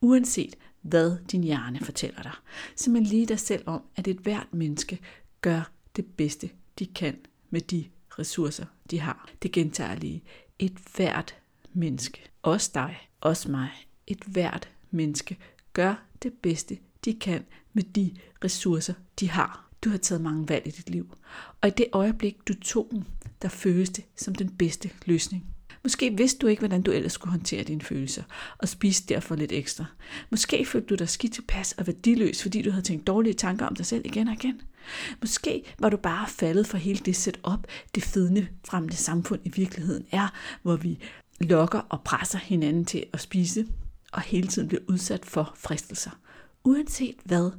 Uanset 0.00 0.56
hvad 0.84 1.16
din 1.32 1.44
hjerne 1.44 1.80
fortæller 1.80 2.22
dig, 2.22 2.32
så 2.76 2.90
man 2.90 3.02
lige 3.02 3.26
dig 3.26 3.40
selv 3.40 3.62
om, 3.66 3.82
at 3.96 4.08
et 4.08 4.16
hvert 4.16 4.46
menneske 4.52 4.98
gør 5.40 5.70
det 5.96 6.06
bedste, 6.06 6.50
de 6.78 6.86
kan 6.86 7.16
med 7.50 7.60
de 7.60 7.84
ressourcer, 8.18 8.66
de 8.90 9.00
har. 9.00 9.30
Det 9.42 9.52
gentager 9.52 9.94
lige. 9.94 10.22
Et 10.58 10.76
hvert 10.96 11.34
menneske, 11.72 12.20
også 12.42 12.70
dig, 12.74 13.08
også 13.20 13.50
mig, 13.50 13.70
et 14.06 14.22
hvert 14.26 14.68
menneske 14.90 15.36
gør 15.72 16.04
det 16.22 16.32
bedste, 16.32 16.78
de 17.04 17.14
kan 17.14 17.44
med 17.72 17.82
de 17.82 18.14
ressourcer, 18.44 18.94
de 19.20 19.30
har. 19.30 19.70
Du 19.84 19.90
har 19.90 19.98
taget 19.98 20.22
mange 20.22 20.48
valg 20.48 20.66
i 20.66 20.70
dit 20.70 20.90
liv, 20.90 21.16
og 21.60 21.68
i 21.68 21.72
det 21.76 21.86
øjeblik, 21.92 22.48
du 22.48 22.54
tog 22.54 22.88
dem, 22.90 23.02
der 23.42 23.48
føles 23.48 23.90
det 23.90 24.04
som 24.16 24.34
den 24.34 24.50
bedste 24.50 24.90
løsning. 25.06 25.53
Måske 25.84 26.16
vidste 26.16 26.38
du 26.38 26.46
ikke, 26.46 26.60
hvordan 26.60 26.82
du 26.82 26.90
ellers 26.90 27.12
skulle 27.12 27.30
håndtere 27.30 27.62
dine 27.62 27.80
følelser, 27.80 28.22
og 28.58 28.68
spiste 28.68 29.14
derfor 29.14 29.34
lidt 29.34 29.52
ekstra. 29.52 29.84
Måske 30.30 30.66
følte 30.66 30.86
du 30.86 30.94
dig 30.94 31.08
skidt 31.08 31.32
tilpas 31.32 31.72
og 31.72 31.86
værdiløs, 31.86 32.42
fordi 32.42 32.62
du 32.62 32.70
havde 32.70 32.84
tænkt 32.84 33.06
dårlige 33.06 33.34
tanker 33.34 33.66
om 33.66 33.76
dig 33.76 33.86
selv 33.86 34.06
igen 34.06 34.28
og 34.28 34.34
igen. 34.34 34.60
Måske 35.20 35.62
var 35.78 35.88
du 35.88 35.96
bare 35.96 36.28
faldet 36.28 36.66
for 36.66 36.76
hele 36.76 36.98
det 36.98 37.16
setup, 37.16 37.66
det 37.94 38.02
fedne 38.02 38.48
fremmede 38.66 38.96
samfund 38.96 39.40
i 39.44 39.48
virkeligheden 39.48 40.06
er, 40.12 40.28
hvor 40.62 40.76
vi 40.76 40.98
lokker 41.40 41.78
og 41.78 42.02
presser 42.02 42.38
hinanden 42.38 42.84
til 42.84 43.04
at 43.12 43.20
spise, 43.20 43.66
og 44.12 44.20
hele 44.20 44.48
tiden 44.48 44.68
bliver 44.68 44.82
udsat 44.88 45.24
for 45.24 45.54
fristelser. 45.56 46.10
Uanset 46.64 47.16
hvad, 47.24 47.50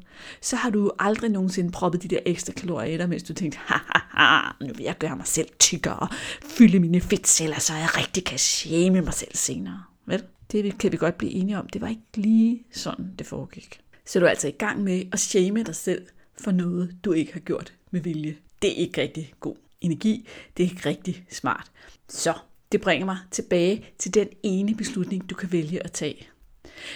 så 0.42 0.56
har 0.56 0.70
du 0.70 0.92
aldrig 1.00 1.30
nogensinde 1.30 1.72
proppet 1.72 2.04
de 2.04 2.08
der 2.08 2.20
ekstra 2.26 2.54
kalorier 2.54 2.94
i 2.94 2.98
dig, 2.98 3.10
mens 3.10 3.24
du 3.24 3.34
tænkte, 3.34 3.58
haha, 3.58 3.84
ha, 3.94 3.95
Ah, 4.16 4.54
nu 4.62 4.74
vil 4.74 4.84
jeg 4.84 4.98
gøre 4.98 5.16
mig 5.16 5.28
selv 5.28 5.48
tykkere, 5.60 6.08
fylde 6.44 6.80
mine 6.80 7.02
fedtceller, 7.02 7.60
så 7.60 7.74
jeg 7.74 7.98
rigtig 7.98 8.26
kan 8.26 8.40
shame 8.40 9.02
mig 9.02 9.14
selv 9.14 9.36
senere. 9.36 9.84
Vel? 10.06 10.24
Det 10.52 10.78
kan 10.78 10.92
vi 10.92 10.98
godt 10.98 11.18
blive 11.18 11.32
enige 11.32 11.58
om. 11.60 11.68
Det 11.68 11.82
var 11.82 11.88
ikke 11.88 12.02
lige 12.16 12.64
sådan, 12.72 13.14
det 13.20 13.28
foregik. 13.28 13.80
Så 14.06 14.20
du 14.20 14.26
er 14.26 14.30
altså 14.30 14.48
i 14.48 14.52
gang 14.52 14.84
med 14.84 15.04
at 15.12 15.20
shame 15.20 15.64
dig 15.64 15.76
selv 15.76 16.06
for 16.40 16.52
noget, 16.52 16.96
du 17.06 17.12
ikke 17.12 17.34
har 17.34 17.40
gjort 17.40 17.74
med 17.92 18.02
vilje. 18.02 18.38
Det 18.62 18.70
er 18.70 18.76
ikke 18.76 19.02
rigtig 19.02 19.34
god 19.40 19.56
energi. 19.82 20.28
Det 20.58 20.66
er 20.66 20.70
ikke 20.70 20.90
rigtig 20.90 21.26
smart. 21.32 21.72
Så 22.10 22.34
det 22.72 22.82
bringer 22.82 23.06
mig 23.06 23.18
tilbage 23.32 23.86
til 23.98 24.14
den 24.14 24.28
ene 24.44 24.76
beslutning, 24.76 25.30
du 25.30 25.36
kan 25.36 25.52
vælge 25.52 25.84
at 25.84 25.92
tage. 25.92 26.28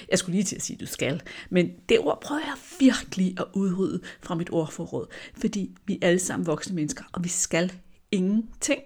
Jeg 0.09 0.19
skulle 0.19 0.35
lige 0.35 0.43
til 0.43 0.55
at 0.55 0.61
sige, 0.61 0.75
at 0.75 0.81
du 0.81 0.85
skal, 0.85 1.21
men 1.49 1.71
det 1.89 1.99
ord 1.99 2.21
prøver 2.21 2.41
jeg 2.41 2.55
virkelig 2.79 3.35
at 3.39 3.45
udrydde 3.53 4.01
fra 4.21 4.35
mit 4.35 4.49
ordforråd, 4.51 5.07
fordi 5.37 5.71
vi 5.85 5.99
er 6.01 6.07
alle 6.07 6.19
sammen 6.19 6.47
voksne 6.47 6.75
mennesker, 6.75 7.03
og 7.13 7.23
vi 7.23 7.29
skal 7.29 7.73
ingenting. 8.11 8.81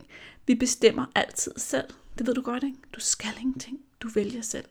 Vi 0.48 0.56
bestemmer 0.56 1.06
altid 1.16 1.52
selv. 1.58 1.86
Det 2.18 2.28
ved 2.28 2.34
du 2.34 2.42
godt, 2.42 2.63
ikke? 2.63 2.78
Du 2.96 3.00
skal 3.00 3.32
ingenting. 3.40 3.80
Du 4.02 4.10
vælger 4.16 4.42
selv. 4.42 4.66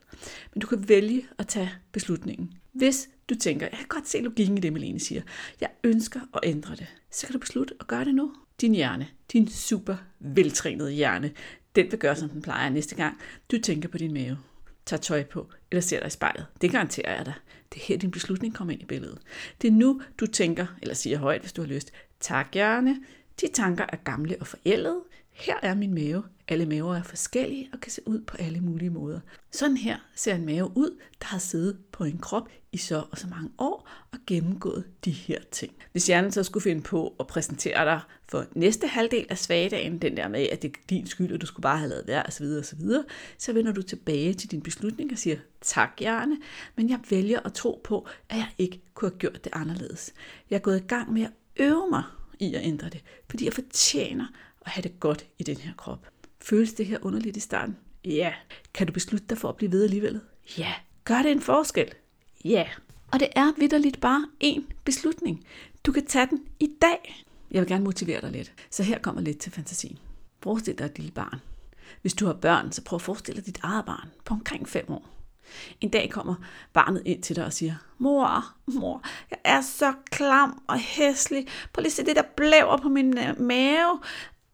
Men 0.55 0.61
du 0.61 0.67
kan 0.67 0.89
vælge 0.89 1.27
at 1.39 1.49
tage 1.49 1.71
beslutningen. 1.93 2.53
Hvis 2.73 3.09
Du 3.31 3.35
tænker, 3.35 3.67
jeg 3.67 3.79
kan 3.79 3.89
godt 3.89 4.09
se 4.09 4.21
logikken 4.21 4.59
i 4.59 4.61
det, 4.61 4.73
Malene 4.73 5.01
siger. 5.01 5.23
Jeg 5.61 5.71
ønsker 5.85 6.21
at 6.35 6.41
ændre 6.43 6.77
det. 6.77 6.87
Så 7.11 7.27
kan 7.27 7.33
du 7.33 7.39
beslutte 7.39 7.75
at 7.81 7.87
gøre 7.87 8.05
det 8.05 8.15
nu. 8.15 8.33
Din 8.61 8.75
hjerne, 8.75 9.09
din 9.33 9.49
super 9.49 9.97
veltrænede 10.21 10.93
hjerne, 10.93 11.33
den 11.77 11.91
vil 11.91 11.99
gøre, 11.99 12.17
som 12.17 12.29
den 12.29 12.43
plejer 12.43 12.71
næste 12.71 12.95
gang. 12.95 13.19
Du 13.51 13.59
tænker 13.61 13.89
på 13.89 13.99
din 13.99 14.13
mave, 14.13 14.39
tager 14.87 15.01
tøj 15.01 15.25
på 15.25 15.51
eller 15.71 15.83
ser 15.83 15.99
dig 15.99 16.07
i 16.07 16.11
spejlet. 16.11 16.47
Det 16.61 16.71
garanterer 16.71 17.17
jeg 17.17 17.27
dig. 17.27 17.35
Det 17.73 17.81
er 17.81 17.85
her, 17.85 17.97
din 17.97 18.11
beslutning 18.11 18.55
kommer 18.55 18.73
ind 18.73 18.83
i 18.83 18.87
billedet. 18.87 19.19
Det 19.63 19.69
er 19.69 19.73
nu, 19.73 20.01
du 20.21 20.27
tænker, 20.27 20.67
eller 20.83 20.95
siger 20.95 21.19
højt, 21.19 21.41
hvis 21.41 21.53
du 21.53 21.63
har 21.63 21.69
lyst. 21.69 21.93
Tak, 22.21 22.49
hjerne. 22.55 23.01
De 23.41 23.49
tanker 23.55 23.85
er 23.89 23.97
gamle 23.97 24.37
og 24.41 24.47
forældede. 24.47 25.01
Her 25.31 25.57
er 25.63 25.75
min 25.75 25.95
mave. 25.95 26.23
Alle 26.53 26.67
maver 26.67 26.97
er 26.97 27.03
forskellige 27.03 27.69
og 27.73 27.81
kan 27.81 27.93
se 27.93 28.09
ud 28.09 28.21
på 28.21 28.37
alle 28.37 28.61
mulige 28.61 28.91
måder. 28.91 29.21
Sådan 29.51 29.77
her 29.77 29.97
ser 30.15 30.35
en 30.35 30.47
mave 30.47 30.77
ud, 30.77 30.99
der 31.21 31.27
har 31.27 31.39
siddet 31.39 31.79
på 31.93 32.05
en 32.05 32.19
krop 32.19 32.49
i 32.73 32.77
så 32.77 33.05
og 33.11 33.19
så 33.19 33.27
mange 33.27 33.51
år 33.59 33.89
og 34.13 34.19
gennemgået 34.27 34.85
de 35.05 35.11
her 35.11 35.39
ting. 35.51 35.73
Hvis 35.93 36.07
hjernen 36.07 36.33
så 36.33 36.43
skulle 36.43 36.63
finde 36.63 36.83
på 36.83 37.15
at 37.21 37.27
præsentere 37.27 37.85
dig 37.85 38.01
for 38.29 38.47
næste 38.55 38.87
halvdel 38.87 39.27
af 39.31 39.39
svagedagen, 39.39 39.99
den 39.99 40.17
der 40.17 40.29
med, 40.29 40.47
at 40.53 40.63
det 40.63 40.69
er 40.69 40.75
din 40.91 41.07
skyld, 41.07 41.33
og 41.33 41.41
du 41.41 41.47
skulle 41.47 41.63
bare 41.63 41.79
have 41.79 41.89
lavet 41.89 42.07
værd 42.07 42.29
osv., 42.29 42.45
osv., 42.45 42.81
så 43.39 43.53
vender 43.53 43.73
du 43.73 43.83
tilbage 43.83 44.35
til 44.35 44.51
din 44.51 44.63
beslutning 44.63 45.13
og 45.13 45.19
siger, 45.19 45.37
tak 45.61 45.91
hjerne, 45.99 46.37
men 46.77 46.91
jeg 46.91 46.99
vælger 47.11 47.41
at 47.45 47.53
tro 47.53 47.81
på, 47.85 48.09
at 48.29 48.37
jeg 48.37 48.49
ikke 48.59 48.83
kunne 48.95 49.11
have 49.11 49.19
gjort 49.19 49.45
det 49.45 49.53
anderledes. 49.53 50.13
Jeg 50.51 50.57
er 50.57 50.61
gået 50.61 50.81
i 50.81 50.87
gang 50.87 51.13
med 51.13 51.23
at 51.23 51.33
øve 51.57 51.91
mig 51.91 52.03
i 52.41 52.55
at 52.55 52.65
ændre 52.65 52.89
det, 52.89 53.05
fordi 53.31 53.45
jeg 53.45 53.53
fortjener 53.53 54.27
at 54.67 54.73
have 54.73 54.83
det 54.83 55.01
godt 55.01 55.27
i 55.39 55.43
den 55.43 55.57
her 55.57 55.73
krop. 55.77 56.09
Føles 56.43 56.73
det 56.73 56.87
her 56.87 56.99
underligt 57.03 57.37
i 57.37 57.41
starten? 57.41 57.77
Ja. 58.05 58.33
Kan 58.75 58.87
du 58.87 58.93
beslutte 58.93 59.27
dig 59.27 59.39
for 59.39 59.49
at 59.49 59.57
blive 59.57 59.73
ved 59.73 59.85
alligevel? 59.85 60.21
Ja. 60.59 60.73
Gør 61.05 61.23
det 61.23 61.33
en 61.33 61.41
forskel? 61.41 61.95
Ja. 62.45 62.67
Og 63.13 63.21
det 63.21 63.29
er 63.37 63.53
vidderligt 63.59 64.01
bare 64.01 64.27
én 64.45 64.63
beslutning. 64.85 65.47
Du 65.87 65.93
kan 65.93 66.07
tage 66.07 66.27
den 66.27 66.45
i 66.61 66.71
dag. 66.83 67.25
Jeg 67.51 67.61
vil 67.61 67.69
gerne 67.69 67.85
motivere 67.85 68.21
dig 68.21 68.31
lidt. 68.31 68.53
Så 68.71 68.83
her 68.83 68.99
kommer 68.99 69.23
lidt 69.23 69.39
til 69.39 69.53
fantasien. 69.53 69.99
Forestil 70.43 70.79
dig 70.79 70.85
et 70.85 70.99
lille 70.99 71.13
barn. 71.13 71.41
Hvis 72.03 72.15
du 72.15 72.27
har 72.27 72.33
børn, 72.33 72.73
så 72.73 72.83
prøv 72.83 72.97
at 72.97 73.03
forestille 73.03 73.37
dig 73.37 73.47
dit 73.47 73.61
eget 73.63 73.85
barn 73.85 74.09
på 74.25 74.35
omkring 74.35 74.69
5 74.69 74.91
år. 74.91 75.09
En 75.81 75.91
dag 75.91 76.11
kommer 76.11 76.35
barnet 76.73 77.03
ind 77.05 77.23
til 77.23 77.37
dig 77.37 77.45
og 77.45 77.53
siger, 77.53 77.75
mor, 77.99 78.55
mor, 78.67 79.03
jeg 79.31 79.39
er 79.45 79.61
så 79.61 79.93
klam 80.11 80.63
og 80.69 80.79
hæslig. 80.79 81.47
Prøv 81.73 81.83
lige 81.83 81.89
at 81.89 81.93
se 81.93 82.05
det 82.05 82.17
der 82.17 82.23
blæver 82.37 82.77
på 82.77 82.89
min 82.89 83.19
øh, 83.19 83.41
mave. 83.41 84.01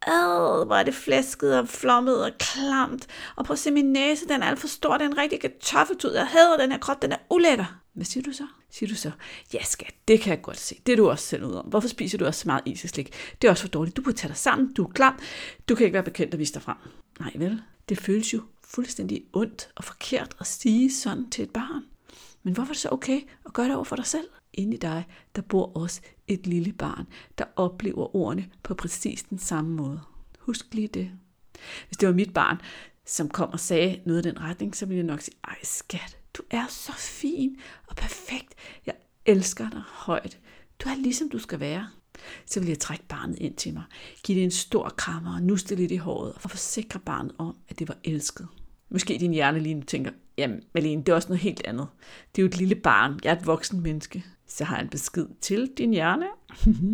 Ad, 0.01 0.65
hvor 0.65 0.75
er 0.75 0.83
det 0.83 0.95
flæsket 0.95 1.59
og 1.59 1.67
flommet 1.67 2.25
og 2.25 2.31
klamt. 2.39 3.07
Og 3.35 3.45
prøv 3.45 3.53
at 3.53 3.59
se 3.59 3.71
min 3.71 3.93
næse, 3.93 4.27
den 4.27 4.43
er 4.43 4.47
alt 4.47 4.59
for 4.59 4.67
stor, 4.67 4.97
den 4.97 5.07
er 5.07 5.11
en 5.11 5.17
rigtig 5.17 5.41
kartoffeltud. 5.41 6.11
Jeg 6.13 6.27
hader 6.27 6.57
den 6.57 6.71
her 6.71 6.79
krop, 6.79 7.01
den 7.01 7.11
er 7.11 7.17
ulækker. 7.29 7.79
Hvad 7.93 8.05
siger 8.05 8.23
du 8.23 8.31
så? 8.31 8.47
Siger 8.71 8.89
du 8.89 8.95
så, 8.95 9.11
ja 9.53 9.63
skat, 9.63 9.95
det 10.07 10.21
kan 10.21 10.31
jeg 10.31 10.41
godt 10.41 10.59
se. 10.59 10.75
Det 10.85 10.93
er 10.93 10.97
du 10.97 11.09
også 11.09 11.25
selv 11.25 11.45
ud 11.45 11.53
om. 11.53 11.65
Hvorfor 11.65 11.87
spiser 11.87 12.17
du 12.17 12.25
også 12.25 12.39
så 12.39 12.47
meget 12.47 12.61
is 12.65 12.83
og 12.83 12.89
slik? 12.89 13.13
Det 13.41 13.47
er 13.47 13.51
også 13.51 13.63
for 13.63 13.69
dårligt. 13.69 13.97
Du 13.97 14.01
burde 14.01 14.17
tage 14.17 14.29
dig 14.29 14.37
sammen. 14.37 14.73
Du 14.73 14.83
er 14.83 14.91
klam. 14.91 15.19
Du 15.69 15.75
kan 15.75 15.85
ikke 15.85 15.93
være 15.93 16.03
bekendt 16.03 16.33
at 16.33 16.39
vise 16.39 16.53
dig 16.53 16.61
frem. 16.61 16.77
Nej 17.19 17.31
vel, 17.35 17.61
det 17.89 17.99
føles 17.99 18.33
jo 18.33 18.41
fuldstændig 18.63 19.23
ondt 19.33 19.69
og 19.75 19.83
forkert 19.83 20.35
at 20.39 20.47
sige 20.47 20.93
sådan 20.93 21.29
til 21.29 21.43
et 21.43 21.49
barn. 21.49 21.83
Men 22.43 22.53
hvorfor 22.53 22.69
er 22.69 22.73
det 22.73 22.81
så 22.81 22.89
okay 22.91 23.21
at 23.45 23.53
gøre 23.53 23.65
det 23.67 23.75
over 23.75 23.83
for 23.83 23.95
dig 23.95 24.05
selv? 24.05 24.27
Inde 24.53 24.73
i 24.75 24.79
dig, 24.79 25.03
der 25.35 25.41
bor 25.41 25.77
også 25.77 26.01
et 26.27 26.47
lille 26.47 26.73
barn, 26.73 27.07
der 27.37 27.45
oplever 27.55 28.15
ordene 28.15 28.49
på 28.63 28.73
præcis 28.73 29.23
den 29.23 29.37
samme 29.37 29.75
måde. 29.75 30.01
Husk 30.39 30.73
lige 30.73 30.87
det. 30.87 31.11
Hvis 31.87 31.97
det 31.97 32.07
var 32.07 32.13
mit 32.15 32.33
barn, 32.33 32.61
som 33.05 33.29
kom 33.29 33.49
og 33.49 33.59
sagde 33.59 34.01
noget 34.05 34.25
i 34.25 34.29
den 34.29 34.41
retning, 34.41 34.75
så 34.75 34.85
ville 34.85 34.97
jeg 34.97 35.05
nok 35.05 35.21
sige, 35.21 35.35
ej 35.47 35.57
skat, 35.63 36.17
du 36.33 36.43
er 36.49 36.65
så 36.69 36.93
fin 36.97 37.57
og 37.87 37.95
perfekt. 37.95 38.53
Jeg 38.85 38.95
elsker 39.25 39.69
dig 39.69 39.81
højt. 39.85 40.39
Du 40.79 40.89
er 40.89 40.95
ligesom 40.95 41.29
du 41.29 41.39
skal 41.39 41.59
være. 41.59 41.89
Så 42.45 42.59
vil 42.59 42.69
jeg 42.69 42.79
trække 42.79 43.03
barnet 43.07 43.39
ind 43.39 43.55
til 43.55 43.73
mig, 43.73 43.83
give 44.23 44.37
det 44.37 44.43
en 44.43 44.51
stor 44.51 44.89
krammer 44.89 45.35
og 45.35 45.41
nuste 45.41 45.75
lidt 45.75 45.91
i 45.91 45.95
håret 45.95 46.33
og 46.33 46.41
forsikre 46.41 46.99
barnet 46.99 47.31
om, 47.37 47.55
at 47.69 47.79
det 47.79 47.87
var 47.87 47.97
elsket. 48.03 48.47
Måske 48.89 49.17
din 49.19 49.33
hjerne 49.33 49.59
lige 49.59 49.75
nu 49.75 49.83
tænker, 49.83 50.11
jamen 50.37 50.63
Malene, 50.73 51.03
det 51.03 51.09
er 51.09 51.15
også 51.15 51.27
noget 51.27 51.41
helt 51.41 51.61
andet. 51.65 51.87
Det 52.35 52.41
er 52.41 52.43
jo 52.43 52.47
et 52.47 52.57
lille 52.57 52.75
barn, 52.75 53.19
jeg 53.23 53.33
er 53.33 53.39
et 53.39 53.45
voksen 53.45 53.81
menneske. 53.81 54.25
Så 54.49 54.63
har 54.63 54.75
jeg 54.75 54.83
en 54.83 54.89
besked 54.89 55.27
til 55.41 55.71
din 55.77 55.91
hjerne. 55.91 56.25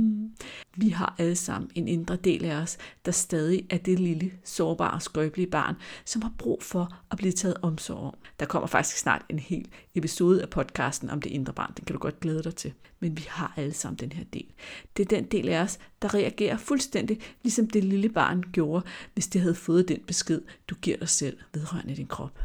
vi 0.82 0.90
har 0.90 1.16
alle 1.18 1.36
sammen 1.36 1.72
en 1.76 1.88
indre 1.88 2.16
del 2.16 2.46
af 2.46 2.56
os, 2.56 2.78
der 3.06 3.12
stadig 3.12 3.66
er 3.70 3.78
det 3.78 4.00
lille, 4.00 4.32
sårbare, 4.44 5.02
skrøbelige 5.02 5.48
barn, 5.48 5.76
som 6.06 6.22
har 6.22 6.32
brug 6.38 6.64
for 6.64 6.98
at 7.12 7.18
blive 7.18 7.32
taget 7.32 7.58
omsorg 7.62 7.98
om. 7.98 8.14
Der 8.40 8.46
kommer 8.46 8.68
faktisk 8.68 8.98
snart 8.98 9.26
en 9.30 9.40
hel 9.40 9.68
episode 9.96 10.42
af 10.42 10.50
podcasten 10.50 11.10
om 11.10 11.22
det 11.22 11.30
indre 11.30 11.54
barn. 11.54 11.74
Den 11.78 11.86
kan 11.86 11.94
du 11.94 12.00
godt 12.00 12.20
glæde 12.20 12.44
dig 12.44 12.56
til. 12.56 12.74
Men 13.00 13.18
vi 13.18 13.26
har 13.30 13.54
alle 13.56 13.74
sammen 13.74 13.98
den 13.98 14.12
her 14.12 14.24
del. 14.24 14.54
Det 14.98 15.04
er 15.04 15.18
den 15.18 15.26
del 15.26 15.50
af 15.50 15.62
os, 15.62 15.80
der 16.02 16.14
reagerer 16.14 16.58
fuldstændig, 16.58 17.20
ligesom 17.44 17.68
det 17.68 17.84
lille 17.84 18.10
barn 18.10 18.44
gjorde, 18.52 18.86
hvis 19.14 19.28
det 19.28 19.42
havde 19.42 19.56
fået 19.56 19.88
den 19.88 20.00
besked, 20.08 20.42
du 20.68 20.76
giver 20.76 20.98
dig 20.98 21.10
selv 21.10 21.38
vedrørende 21.54 21.96
din 21.96 22.08
krop. 22.08 22.40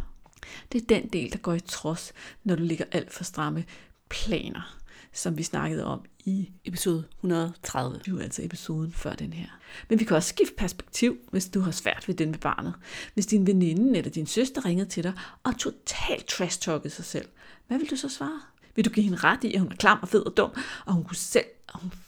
Det 0.73 0.83
er 0.83 0.87
den 0.87 1.09
del, 1.09 1.33
der 1.33 1.38
går 1.38 1.55
i 1.55 1.61
trods, 1.61 2.12
når 2.45 2.57
du 2.57 2.62
ligger 2.62 2.85
alt 2.93 3.12
for 3.12 3.25
stramme 3.25 3.64
planer 4.09 4.79
som 5.12 5.38
vi 5.38 5.43
snakkede 5.43 5.85
om 5.85 6.05
i 6.25 6.50
episode 6.64 7.05
130. 7.17 8.00
Det 8.05 8.14
var 8.14 8.21
altså 8.21 8.45
episoden 8.45 8.93
før 8.93 9.14
den 9.14 9.33
her. 9.33 9.47
Men 9.88 10.00
vi 10.00 10.05
kan 10.05 10.17
også 10.17 10.29
skifte 10.29 10.55
perspektiv, 10.55 11.19
hvis 11.31 11.49
du 11.49 11.61
har 11.61 11.71
svært 11.71 12.09
ved 12.09 12.14
den 12.14 12.31
med 12.31 12.38
barnet. 12.38 12.75
Hvis 13.14 13.26
din 13.26 13.47
veninde 13.47 13.99
eller 13.99 14.11
din 14.11 14.26
søster 14.26 14.64
ringede 14.64 14.88
til 14.88 15.02
dig 15.02 15.12
og 15.43 15.59
totalt 15.59 16.26
trash 16.26 16.62
sig 16.88 17.05
selv, 17.05 17.29
hvad 17.67 17.79
vil 17.79 17.90
du 17.90 17.97
så 17.97 18.09
svare? 18.09 18.40
Vil 18.76 18.85
du 18.85 18.90
give 18.90 19.05
hende 19.05 19.19
ret 19.19 19.45
i, 19.45 19.55
at 19.55 19.61
hun 19.61 19.73
er 19.73 19.76
klam 19.76 19.99
og 20.02 20.09
fed 20.09 20.26
og 20.26 20.37
dum, 20.37 20.50
og 20.87 20.93
hun 20.93 21.05
kunne 21.05 21.17
selv, 21.17 21.47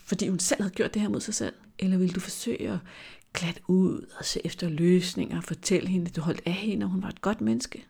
fordi 0.05 0.29
hun 0.29 0.39
selv 0.39 0.63
havde 0.63 0.75
gjort 0.75 0.95
det 0.95 1.03
her 1.03 1.09
mod 1.09 1.21
sig 1.21 1.35
selv? 1.35 1.55
Eller 1.79 1.99
vil 1.99 2.15
du 2.15 2.21
forsøge 2.21 2.71
at 2.71 2.79
glatte 3.35 3.61
ud 3.67 4.07
og 4.19 4.25
se 4.25 4.41
efter 4.45 4.69
løsninger 4.69 5.37
og 5.37 5.45
fortælle 5.45 5.89
hende, 5.89 6.07
at 6.09 6.17
du 6.17 6.21
holdt 6.21 6.43
af 6.47 6.53
hende, 6.53 6.87
og 6.87 6.91
hun 6.91 7.03
var 7.03 7.09
et 7.09 7.21
godt 7.21 7.41
menneske? 7.41 7.87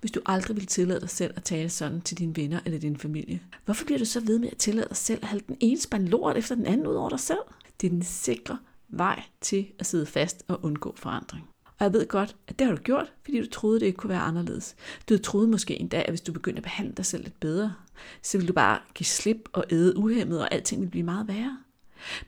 Hvis 0.00 0.10
du 0.10 0.20
aldrig 0.26 0.56
vil 0.56 0.66
tillade 0.66 1.00
dig 1.00 1.10
selv 1.10 1.32
at 1.36 1.44
tale 1.44 1.68
sådan 1.68 2.00
til 2.00 2.18
dine 2.18 2.36
venner 2.36 2.60
eller 2.64 2.78
din 2.78 2.96
familie? 2.96 3.40
Hvorfor 3.64 3.84
bliver 3.84 3.98
du 3.98 4.04
så 4.04 4.20
ved 4.20 4.38
med 4.38 4.48
at 4.52 4.58
tillade 4.58 4.88
dig 4.88 4.96
selv 4.96 5.18
at 5.22 5.28
have 5.28 5.40
den 5.48 5.56
ene 5.60 5.80
spand 5.80 6.08
lort 6.08 6.36
efter 6.36 6.54
den 6.54 6.66
anden 6.66 6.86
ud 6.86 6.94
over 6.94 7.08
dig 7.08 7.20
selv? 7.20 7.38
Det 7.80 7.86
er 7.86 7.90
den 7.90 8.02
sikre 8.02 8.58
vej 8.88 9.22
til 9.40 9.66
at 9.78 9.86
sidde 9.86 10.06
fast 10.06 10.44
og 10.48 10.60
undgå 10.62 10.94
forandring. 10.96 11.48
Og 11.78 11.84
jeg 11.84 11.92
ved 11.92 12.08
godt, 12.08 12.36
at 12.48 12.58
det 12.58 12.66
har 12.66 12.74
du 12.74 12.82
gjort, 12.82 13.12
fordi 13.24 13.40
du 13.40 13.46
troede, 13.46 13.80
det 13.80 13.86
ikke 13.86 13.96
kunne 13.96 14.10
være 14.10 14.20
anderledes. 14.20 14.76
Du 15.08 15.18
troede 15.18 15.48
måske 15.48 15.80
en 15.80 15.88
dag, 15.88 16.00
at 16.00 16.10
hvis 16.10 16.20
du 16.20 16.32
begyndte 16.32 16.58
at 16.58 16.62
behandle 16.62 16.94
dig 16.94 17.06
selv 17.06 17.24
lidt 17.24 17.40
bedre, 17.40 17.74
så 18.22 18.38
ville 18.38 18.48
du 18.48 18.52
bare 18.52 18.78
give 18.94 19.06
slip 19.06 19.48
og 19.52 19.64
æde 19.70 19.96
uhemmet, 19.96 20.40
og 20.40 20.54
alting 20.54 20.80
ville 20.80 20.90
blive 20.90 21.04
meget 21.04 21.28
værre. 21.28 21.58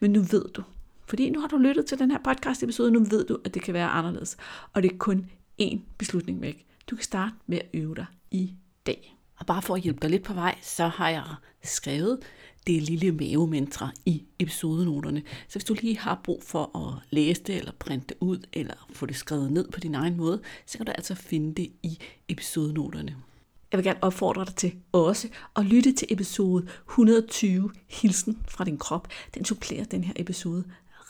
Men 0.00 0.10
nu 0.10 0.20
ved 0.20 0.44
du, 0.54 0.62
fordi 1.06 1.30
nu 1.30 1.40
har 1.40 1.48
du 1.48 1.56
lyttet 1.56 1.86
til 1.86 1.98
den 1.98 2.10
her 2.10 2.18
podcast 2.24 2.62
episode, 2.62 2.90
nu 2.90 3.04
ved 3.04 3.24
du, 3.24 3.38
at 3.44 3.54
det 3.54 3.62
kan 3.62 3.74
være 3.74 3.88
anderledes. 3.88 4.36
Og 4.72 4.82
det 4.82 4.92
er 4.92 4.96
kun 4.98 5.30
én 5.62 5.78
beslutning 5.98 6.42
væk. 6.42 6.66
Du 6.90 6.96
kan 6.96 7.04
starte 7.04 7.34
med 7.46 7.58
at 7.58 7.68
øve 7.74 7.94
dig 7.94 8.06
i 8.30 8.54
dag. 8.86 9.16
Og 9.38 9.46
bare 9.46 9.62
for 9.62 9.74
at 9.74 9.80
hjælpe 9.80 10.00
dig 10.02 10.10
lidt 10.10 10.22
på 10.22 10.34
vej, 10.34 10.58
så 10.62 10.86
har 10.86 11.08
jeg 11.08 11.24
skrevet 11.62 12.18
det 12.66 12.82
lille 12.82 13.12
mavemantra 13.12 13.90
i 14.06 14.24
episodenoterne. 14.38 15.22
Så 15.48 15.58
hvis 15.58 15.64
du 15.64 15.76
lige 15.80 15.98
har 15.98 16.20
brug 16.24 16.42
for 16.42 16.78
at 16.78 17.02
læse 17.10 17.42
det, 17.42 17.56
eller 17.56 17.72
printe 17.78 18.06
det 18.06 18.16
ud, 18.20 18.46
eller 18.52 18.88
få 18.92 19.06
det 19.06 19.16
skrevet 19.16 19.52
ned 19.52 19.68
på 19.70 19.80
din 19.80 19.94
egen 19.94 20.16
måde, 20.16 20.40
så 20.66 20.78
kan 20.78 20.86
du 20.86 20.92
altså 20.92 21.14
finde 21.14 21.54
det 21.54 21.72
i 21.82 21.98
episodenoterne. 22.28 23.16
Jeg 23.72 23.78
vil 23.78 23.84
gerne 23.84 24.02
opfordre 24.02 24.44
dig 24.44 24.54
til 24.54 24.72
også 24.92 25.28
at 25.56 25.64
lytte 25.64 25.92
til 25.92 26.06
episode 26.10 26.68
120, 26.88 27.70
Hilsen 27.88 28.42
fra 28.48 28.64
din 28.64 28.78
krop. 28.78 29.08
Den 29.34 29.44
supplerer 29.44 29.84
den 29.84 30.04
her 30.04 30.12
episode 30.16 30.64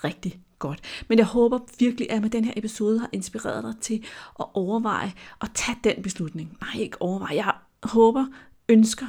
rigtig 0.05 0.41
godt. 0.59 0.81
Men 1.09 1.19
jeg 1.19 1.27
håber 1.27 1.59
virkelig, 1.79 2.11
at 2.11 2.23
med 2.23 2.31
den 2.31 2.45
her 2.45 2.53
episode 2.57 2.99
har 2.99 3.09
inspireret 3.13 3.65
dig 3.65 3.75
til 3.81 4.05
at 4.41 4.47
overveje 4.55 5.13
at 5.41 5.51
tage 5.55 5.79
den 5.85 6.03
beslutning. 6.03 6.57
Nej, 6.61 6.83
ikke 6.83 7.03
overveje. 7.03 7.35
Jeg 7.35 7.53
håber, 7.83 8.27
ønsker, 8.69 9.07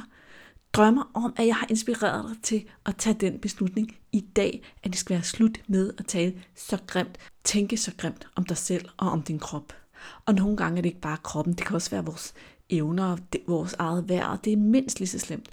drømmer 0.72 1.10
om, 1.14 1.34
at 1.36 1.46
jeg 1.46 1.56
har 1.56 1.66
inspireret 1.70 2.28
dig 2.28 2.42
til 2.42 2.64
at 2.86 2.96
tage 2.96 3.16
den 3.20 3.38
beslutning 3.38 3.96
i 4.12 4.20
dag, 4.20 4.62
at 4.82 4.90
det 4.90 4.98
skal 4.98 5.14
være 5.14 5.24
slut 5.24 5.60
med 5.66 5.92
at 5.98 6.06
tale 6.06 6.42
så 6.56 6.78
grimt, 6.86 7.18
tænke 7.44 7.76
så 7.76 7.92
grimt 7.96 8.26
om 8.36 8.44
dig 8.44 8.56
selv 8.56 8.88
og 8.96 9.10
om 9.10 9.22
din 9.22 9.38
krop. 9.38 9.72
Og 10.26 10.34
nogle 10.34 10.56
gange 10.56 10.78
er 10.78 10.82
det 10.82 10.88
ikke 10.88 11.00
bare 11.00 11.16
kroppen, 11.22 11.54
det 11.54 11.66
kan 11.66 11.74
også 11.74 11.90
være 11.90 12.04
vores 12.04 12.34
evner, 12.70 13.16
vores 13.46 13.72
eget 13.72 14.08
værd, 14.08 14.42
det 14.44 14.52
er 14.52 14.56
mindst 14.56 14.98
lige 14.98 15.08
så 15.08 15.18
slemt. 15.18 15.48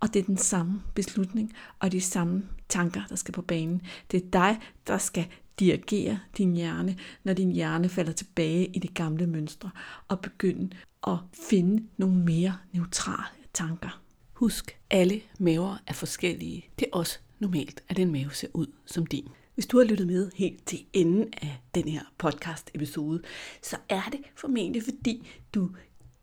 Og 0.00 0.14
det 0.14 0.20
er 0.20 0.24
den 0.24 0.36
samme 0.36 0.82
beslutning 0.94 1.52
og 1.78 1.92
de 1.92 2.00
samme 2.00 2.42
tanker, 2.68 3.02
der 3.08 3.16
skal 3.16 3.34
på 3.34 3.42
banen. 3.42 3.82
Det 4.10 4.24
er 4.24 4.30
dig, 4.32 4.58
der 4.86 4.98
skal 4.98 5.26
dirigere 5.60 6.18
din 6.38 6.54
hjerne, 6.54 6.96
når 7.24 7.32
din 7.32 7.52
hjerne 7.52 7.88
falder 7.88 8.12
tilbage 8.12 8.66
i 8.66 8.78
de 8.78 8.88
gamle 8.88 9.26
mønstre, 9.26 9.70
og 10.08 10.20
begynde 10.20 10.76
at 11.06 11.16
finde 11.48 11.84
nogle 11.96 12.16
mere 12.16 12.58
neutrale 12.72 13.38
tanker. 13.54 14.02
Husk, 14.32 14.78
alle 14.90 15.20
maver 15.38 15.76
er 15.86 15.92
forskellige. 15.92 16.64
Det 16.78 16.86
er 16.92 16.96
også 16.96 17.18
normalt, 17.38 17.82
at 17.88 17.98
en 17.98 18.12
mave 18.12 18.30
ser 18.32 18.48
ud 18.54 18.66
som 18.86 19.06
din. 19.06 19.28
Hvis 19.54 19.66
du 19.66 19.78
har 19.78 19.84
lyttet 19.84 20.06
med 20.06 20.30
helt 20.34 20.66
til 20.66 20.84
enden 20.92 21.28
af 21.42 21.62
den 21.74 21.88
her 21.88 22.02
podcast 22.18 22.70
episode, 22.74 23.22
så 23.62 23.76
er 23.88 24.02
det 24.12 24.20
formentlig 24.36 24.82
fordi 24.82 25.28
du 25.54 25.70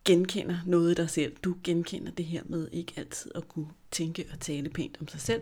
genkender 0.05 0.57
noget 0.65 0.91
i 0.91 0.93
dig 0.93 1.09
selv. 1.09 1.35
Du 1.43 1.55
genkender 1.63 2.11
det 2.11 2.25
her 2.25 2.43
med 2.45 2.67
ikke 2.71 2.93
altid 2.97 3.31
at 3.35 3.47
kunne 3.47 3.67
tænke 3.91 4.25
og 4.33 4.39
tale 4.39 4.69
pænt 4.69 4.97
om 5.01 5.07
sig 5.07 5.21
selv. 5.21 5.41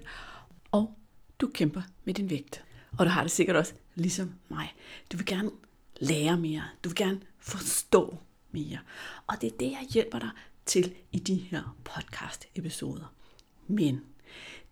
Og 0.73 0.95
du 1.39 1.47
kæmper 1.53 1.81
med 2.03 2.13
din 2.13 2.29
vægt. 2.29 2.63
Og 2.97 3.05
du 3.05 3.09
har 3.09 3.21
det 3.21 3.31
sikkert 3.31 3.55
også 3.55 3.73
ligesom 3.95 4.33
mig. 4.49 4.73
Du 5.11 5.17
vil 5.17 5.25
gerne 5.25 5.51
lære 5.99 6.37
mere. 6.37 6.63
Du 6.83 6.89
vil 6.89 6.95
gerne 6.95 7.21
forstå 7.39 8.17
mere. 8.51 8.79
Og 9.27 9.41
det 9.41 9.53
er 9.53 9.57
det, 9.57 9.71
jeg 9.71 9.87
hjælper 9.89 10.19
dig 10.19 10.29
til 10.65 10.93
i 11.11 11.19
de 11.19 11.35
her 11.35 11.77
podcast-episoder. 11.83 13.13
Men 13.67 14.01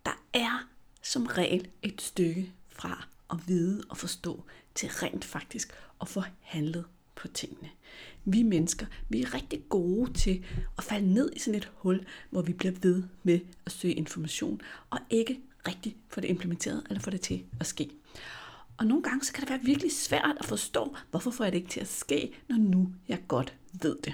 der 0.05 0.23
er 0.33 0.67
som 1.01 1.25
regel 1.25 1.67
et 1.81 2.01
stykke 2.01 2.53
fra 2.69 3.07
at 3.31 3.37
vide 3.47 3.83
og 3.89 3.97
forstå 3.97 4.43
til 4.75 4.89
rent 4.89 5.25
faktisk 5.25 5.73
at 6.01 6.07
få 6.07 6.21
handlet 6.39 6.85
på 7.15 7.27
tingene. 7.27 7.69
Vi 8.25 8.43
mennesker, 8.43 8.85
vi 9.09 9.21
er 9.21 9.33
rigtig 9.33 9.63
gode 9.69 10.13
til 10.13 10.45
at 10.77 10.83
falde 10.83 11.13
ned 11.13 11.31
i 11.35 11.39
sådan 11.39 11.57
et 11.57 11.71
hul, 11.75 12.05
hvor 12.29 12.41
vi 12.41 12.53
bliver 12.53 12.73
ved 12.81 13.03
med 13.23 13.39
at 13.65 13.71
søge 13.71 13.93
information, 13.93 14.61
og 14.89 14.99
ikke 15.09 15.39
rigtig 15.67 15.97
få 16.09 16.21
det 16.21 16.27
implementeret 16.27 16.83
eller 16.89 17.01
få 17.01 17.09
det 17.09 17.21
til 17.21 17.43
at 17.59 17.65
ske. 17.65 17.89
Og 18.77 18.85
nogle 18.85 19.03
gange 19.03 19.25
så 19.25 19.33
kan 19.33 19.41
det 19.41 19.49
være 19.49 19.59
virkelig 19.63 19.91
svært 19.91 20.37
at 20.39 20.45
forstå, 20.45 20.95
hvorfor 21.11 21.31
får 21.31 21.43
jeg 21.43 21.51
det 21.51 21.57
ikke 21.57 21.69
til 21.69 21.79
at 21.79 21.87
ske, 21.87 22.33
når 22.49 22.57
nu 22.57 22.93
jeg 23.07 23.19
godt 23.27 23.55
ved 23.81 23.97
det. 24.03 24.13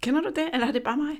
Kender 0.00 0.20
du 0.20 0.32
det, 0.36 0.50
eller 0.52 0.66
er 0.66 0.72
det 0.72 0.82
bare 0.82 0.96
mig? 0.96 1.16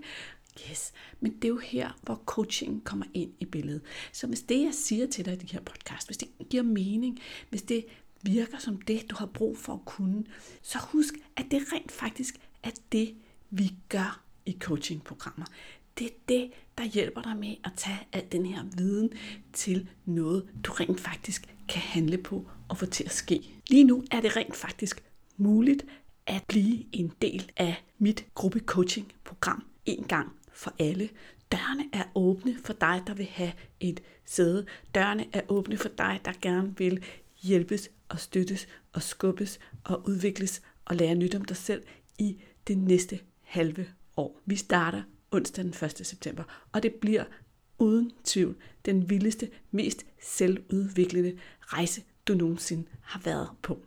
Yes, 0.71 0.93
men 1.21 1.33
det 1.33 1.45
er 1.45 1.49
jo 1.49 1.59
her, 1.59 1.99
hvor 2.03 2.23
coaching 2.27 2.85
kommer 2.85 3.07
ind 3.15 3.33
i 3.41 3.45
billedet. 3.45 3.83
Så 4.13 4.27
hvis 4.27 4.43
det, 4.43 4.65
jeg 4.65 4.75
siger 4.75 5.07
til 5.07 5.25
dig 5.25 5.35
i 5.35 5.37
de 5.37 5.53
her 5.53 5.61
podcast, 5.61 6.09
hvis 6.09 6.17
det 6.17 6.29
giver 6.51 6.63
mening, 6.63 7.21
hvis 7.51 7.63
det 7.63 7.87
virker 8.23 8.59
som 8.59 8.81
det, 8.81 9.11
du 9.11 9.17
har 9.19 9.27
brug 9.27 9.59
for 9.59 9.73
at 9.75 9.85
kunne, 9.85 10.25
så 10.63 10.79
husk, 10.79 11.15
at 11.37 11.47
det 11.51 11.63
rent 11.73 11.93
faktisk 11.93 12.35
er 12.63 12.71
det, 12.93 13.15
vi 13.51 13.75
gør 13.89 14.23
i 14.47 14.57
coachingprogrammer. 14.61 15.47
Det 15.99 16.07
er 16.07 16.15
det, 16.29 16.51
der 16.79 16.85
hjælper 16.85 17.23
dig 17.23 17.37
med 17.37 17.55
at 17.65 17.73
tage 17.77 17.99
al 18.13 18.25
den 18.33 18.47
her 18.47 18.65
viden 18.77 19.11
til 19.53 19.89
noget, 20.05 20.49
du 20.65 20.73
rent 20.73 21.01
faktisk 21.01 21.55
kan 21.69 21.81
handle 21.83 22.19
på 22.19 22.47
og 22.69 22.79
få 22.79 22.87
til 22.87 23.05
at 23.05 23.13
ske. 23.13 23.51
Lige 23.69 23.85
nu 23.85 24.05
er 24.11 24.21
det 24.21 24.37
rent 24.37 24.57
faktisk 24.57 25.03
muligt 25.37 25.85
at 26.27 26.45
blive 26.49 26.85
en 26.93 27.13
del 27.23 27.51
af 27.57 27.85
mit 27.99 28.27
gruppecoaching-program 28.35 29.65
en 29.87 30.05
gang 30.05 30.33
for 30.53 30.75
alle. 30.79 31.09
Dørene 31.53 31.85
er 31.93 32.05
åbne 32.15 32.57
for 32.65 32.73
dig, 32.73 33.03
der 33.07 33.15
vil 33.15 33.27
have 33.27 33.53
et 33.81 34.03
sæde. 34.25 34.67
Dørene 34.95 35.27
er 35.33 35.41
åbne 35.49 35.77
for 35.77 35.89
dig, 35.89 36.21
der 36.25 36.33
gerne 36.43 36.75
vil 36.79 37.05
hjælpes 37.43 37.91
og 38.09 38.19
støttes 38.21 38.69
og 38.93 39.03
skubbes 39.03 39.59
og 39.85 40.09
udvikles 40.09 40.63
og 40.85 40.97
lære 40.97 41.15
nyt 41.15 41.35
om 41.35 41.45
dig 41.45 41.57
selv 41.57 41.83
i 42.19 42.37
det 42.67 42.79
næste 42.79 43.21
halve 43.43 43.87
år. 44.17 44.41
Vi 44.47 44.57
starter 44.57 45.03
onsdag 45.31 45.65
den 45.65 45.75
1. 45.85 46.07
september, 46.07 46.69
og 46.73 46.83
det 46.83 46.95
bliver 46.95 47.25
uden 47.79 48.13
tvivl 48.25 48.57
den 48.85 49.11
vildeste, 49.11 49.51
mest 49.71 50.07
selvudviklende 50.23 51.39
rejse, 51.61 52.03
du 52.29 52.35
nogensinde 52.35 52.85
har 53.01 53.21
været 53.25 53.49
på. 53.63 53.79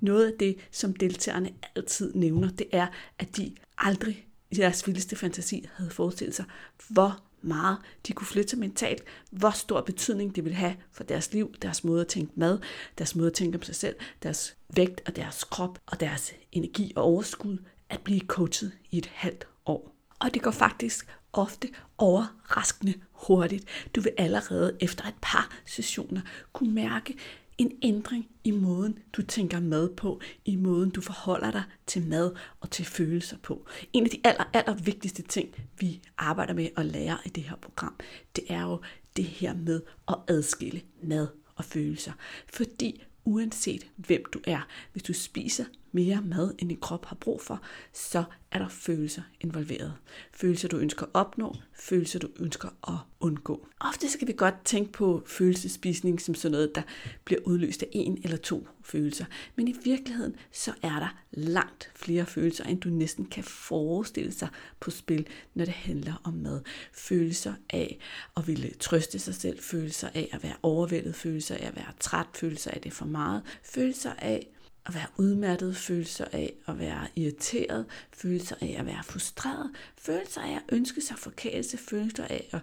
Noget 0.00 0.32
af 0.32 0.38
det, 0.38 0.56
som 0.70 0.94
deltagerne 0.94 1.50
altid 1.76 2.14
nævner, 2.14 2.50
det 2.50 2.66
er, 2.72 2.86
at 3.18 3.36
de 3.36 3.54
aldrig 3.78 4.26
i 4.50 4.54
deres 4.54 4.86
vildeste 4.86 5.16
fantasi 5.16 5.68
havde 5.72 5.90
forestillet 5.90 6.34
sig, 6.34 6.44
hvor 6.88 7.24
meget 7.42 7.78
de 8.06 8.12
kunne 8.12 8.26
flytte 8.26 8.50
sig 8.50 8.58
mentalt, 8.58 9.04
hvor 9.30 9.50
stor 9.50 9.80
betydning 9.80 10.36
det 10.36 10.44
ville 10.44 10.56
have 10.56 10.76
for 10.92 11.04
deres 11.04 11.32
liv, 11.32 11.54
deres 11.62 11.84
måde 11.84 12.00
at 12.00 12.08
tænke 12.08 12.32
mad, 12.36 12.58
deres 12.98 13.16
måde 13.16 13.26
at 13.26 13.34
tænke 13.34 13.58
om 13.58 13.62
sig 13.62 13.74
selv, 13.74 13.96
deres 14.22 14.56
vægt 14.74 15.02
og 15.06 15.16
deres 15.16 15.44
krop 15.44 15.78
og 15.86 16.00
deres 16.00 16.32
energi 16.52 16.92
og 16.96 17.04
overskud 17.04 17.58
at 17.88 18.00
blive 18.00 18.20
coachet 18.20 18.72
i 18.90 18.98
et 18.98 19.06
halvt 19.06 19.46
år. 19.66 19.99
Og 20.20 20.34
det 20.34 20.42
går 20.42 20.50
faktisk 20.50 21.06
ofte 21.32 21.68
overraskende 21.98 22.94
hurtigt. 23.12 23.64
Du 23.94 24.00
vil 24.00 24.12
allerede 24.18 24.76
efter 24.80 25.04
et 25.04 25.14
par 25.22 25.50
sessioner 25.66 26.20
kunne 26.52 26.74
mærke 26.74 27.16
en 27.58 27.72
ændring 27.82 28.28
i 28.44 28.50
måden, 28.50 28.98
du 29.12 29.22
tænker 29.22 29.60
mad 29.60 29.88
på, 29.94 30.20
i 30.44 30.56
måden, 30.56 30.90
du 30.90 31.00
forholder 31.00 31.50
dig 31.50 31.62
til 31.86 32.06
mad 32.06 32.34
og 32.60 32.70
til 32.70 32.84
følelser 32.84 33.36
på. 33.42 33.66
En 33.92 34.04
af 34.04 34.10
de 34.10 34.20
aller, 34.24 34.44
aller 34.52 34.74
vigtigste 34.74 35.22
ting, 35.22 35.54
vi 35.78 36.00
arbejder 36.18 36.54
med 36.54 36.68
og 36.76 36.84
lærer 36.84 37.16
i 37.24 37.28
det 37.28 37.42
her 37.42 37.56
program, 37.56 37.94
det 38.36 38.44
er 38.48 38.62
jo 38.62 38.80
det 39.16 39.24
her 39.24 39.54
med 39.54 39.80
at 40.08 40.14
adskille 40.28 40.80
mad 41.02 41.28
og 41.56 41.64
følelser. 41.64 42.12
Fordi 42.52 43.02
uanset 43.24 43.86
hvem 43.96 44.24
du 44.32 44.40
er, 44.46 44.66
hvis 44.92 45.02
du 45.02 45.12
spiser 45.12 45.64
mere 45.92 46.22
mad, 46.22 46.54
end 46.58 46.68
din 46.68 46.80
krop 46.80 47.06
har 47.06 47.16
brug 47.16 47.40
for, 47.40 47.62
så 47.92 48.24
er 48.52 48.58
der 48.58 48.68
følelser 48.68 49.22
involveret. 49.40 49.94
Følelser, 50.32 50.68
du 50.68 50.76
ønsker 50.76 51.06
at 51.06 51.10
opnå, 51.14 51.56
følelser, 51.72 52.18
du 52.18 52.28
ønsker 52.40 52.68
at 52.88 52.94
undgå. 53.20 53.66
Ofte 53.80 54.08
skal 54.08 54.28
vi 54.28 54.32
godt 54.32 54.54
tænke 54.64 54.92
på 54.92 55.22
følelsespisning 55.26 56.20
som 56.20 56.34
sådan 56.34 56.52
noget, 56.52 56.74
der 56.74 56.82
bliver 57.24 57.40
udløst 57.44 57.82
af 57.82 57.88
en 57.92 58.20
eller 58.24 58.36
to 58.36 58.68
følelser. 58.82 59.24
Men 59.56 59.68
i 59.68 59.74
virkeligheden, 59.84 60.36
så 60.52 60.72
er 60.82 60.98
der 60.98 61.18
langt 61.30 61.90
flere 61.94 62.26
følelser, 62.26 62.64
end 62.64 62.80
du 62.80 62.88
næsten 62.88 63.24
kan 63.24 63.44
forestille 63.44 64.32
sig 64.32 64.48
på 64.80 64.90
spil, 64.90 65.26
når 65.54 65.64
det 65.64 65.74
handler 65.74 66.20
om 66.24 66.34
mad. 66.34 66.60
Følelser 66.92 67.54
af 67.70 67.98
at 68.36 68.46
ville 68.46 68.70
trøste 68.70 69.18
sig 69.18 69.34
selv, 69.34 69.62
følelser 69.62 70.08
af 70.14 70.28
at 70.32 70.42
være 70.42 70.56
overvældet, 70.62 71.14
følelser 71.14 71.54
af 71.54 71.66
at 71.66 71.76
være 71.76 71.92
træt, 72.00 72.26
følelser 72.34 72.70
af 72.70 72.76
at 72.76 72.84
det 72.84 72.90
er 72.90 72.94
for 72.94 73.06
meget, 73.06 73.42
følelser 73.62 74.12
af 74.18 74.46
at 74.90 74.94
være 74.94 75.06
udmattet, 75.16 75.76
følelser 75.76 76.24
af 76.32 76.52
at 76.66 76.78
være 76.78 77.06
irriteret, 77.16 77.86
følelser 78.12 78.56
af 78.60 78.76
at 78.78 78.86
være 78.86 79.02
frustreret, 79.04 79.70
følelser 79.98 80.40
af 80.40 80.54
at 80.56 80.62
ønske 80.72 81.00
sig 81.00 81.18
forkælelse, 81.18 81.78
følelser 81.78 82.24
af 82.24 82.48
at 82.52 82.60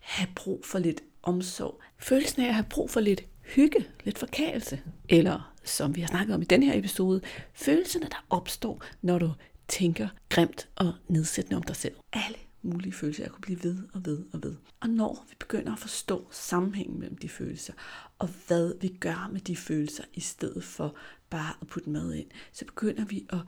have 0.00 0.28
brug 0.34 0.64
for 0.64 0.78
lidt 0.78 1.00
omsorg, 1.22 1.80
følelsen 1.98 2.42
af 2.42 2.48
at 2.48 2.54
have 2.54 2.66
brug 2.70 2.90
for 2.90 3.00
lidt 3.00 3.24
hygge, 3.42 3.86
lidt 4.04 4.18
forkælelse, 4.18 4.80
eller 5.08 5.54
som 5.64 5.96
vi 5.96 6.00
har 6.00 6.08
snakket 6.08 6.34
om 6.34 6.42
i 6.42 6.44
den 6.44 6.62
her 6.62 6.78
episode, 6.78 7.20
følelserne, 7.54 8.06
der 8.06 8.24
opstår, 8.30 8.82
når 9.02 9.18
du 9.18 9.32
tænker 9.68 10.08
grimt 10.28 10.68
og 10.76 10.92
nedsættende 11.08 11.56
om 11.56 11.62
dig 11.62 11.76
selv. 11.76 11.94
Alle 12.12 12.38
mulige 12.62 12.92
følelser. 12.92 13.22
Jeg 13.22 13.30
kunne 13.30 13.40
blive 13.40 13.62
ved 13.62 13.78
og 13.92 14.06
ved 14.06 14.24
og 14.32 14.42
ved. 14.42 14.56
Og 14.80 14.88
når 14.88 15.26
vi 15.30 15.36
begynder 15.38 15.72
at 15.72 15.78
forstå 15.78 16.28
sammenhængen 16.30 16.98
mellem 16.98 17.18
de 17.18 17.28
følelser, 17.28 17.72
og 18.18 18.28
hvad 18.46 18.72
vi 18.80 18.88
gør 18.88 19.28
med 19.32 19.40
de 19.40 19.56
følelser, 19.56 20.04
i 20.14 20.20
stedet 20.20 20.64
for 20.64 20.94
bare 21.34 21.54
at 21.60 21.66
putte 21.66 21.90
mad 21.90 22.14
ind, 22.14 22.26
så 22.52 22.64
begynder 22.64 23.04
vi 23.04 23.26
at 23.30 23.38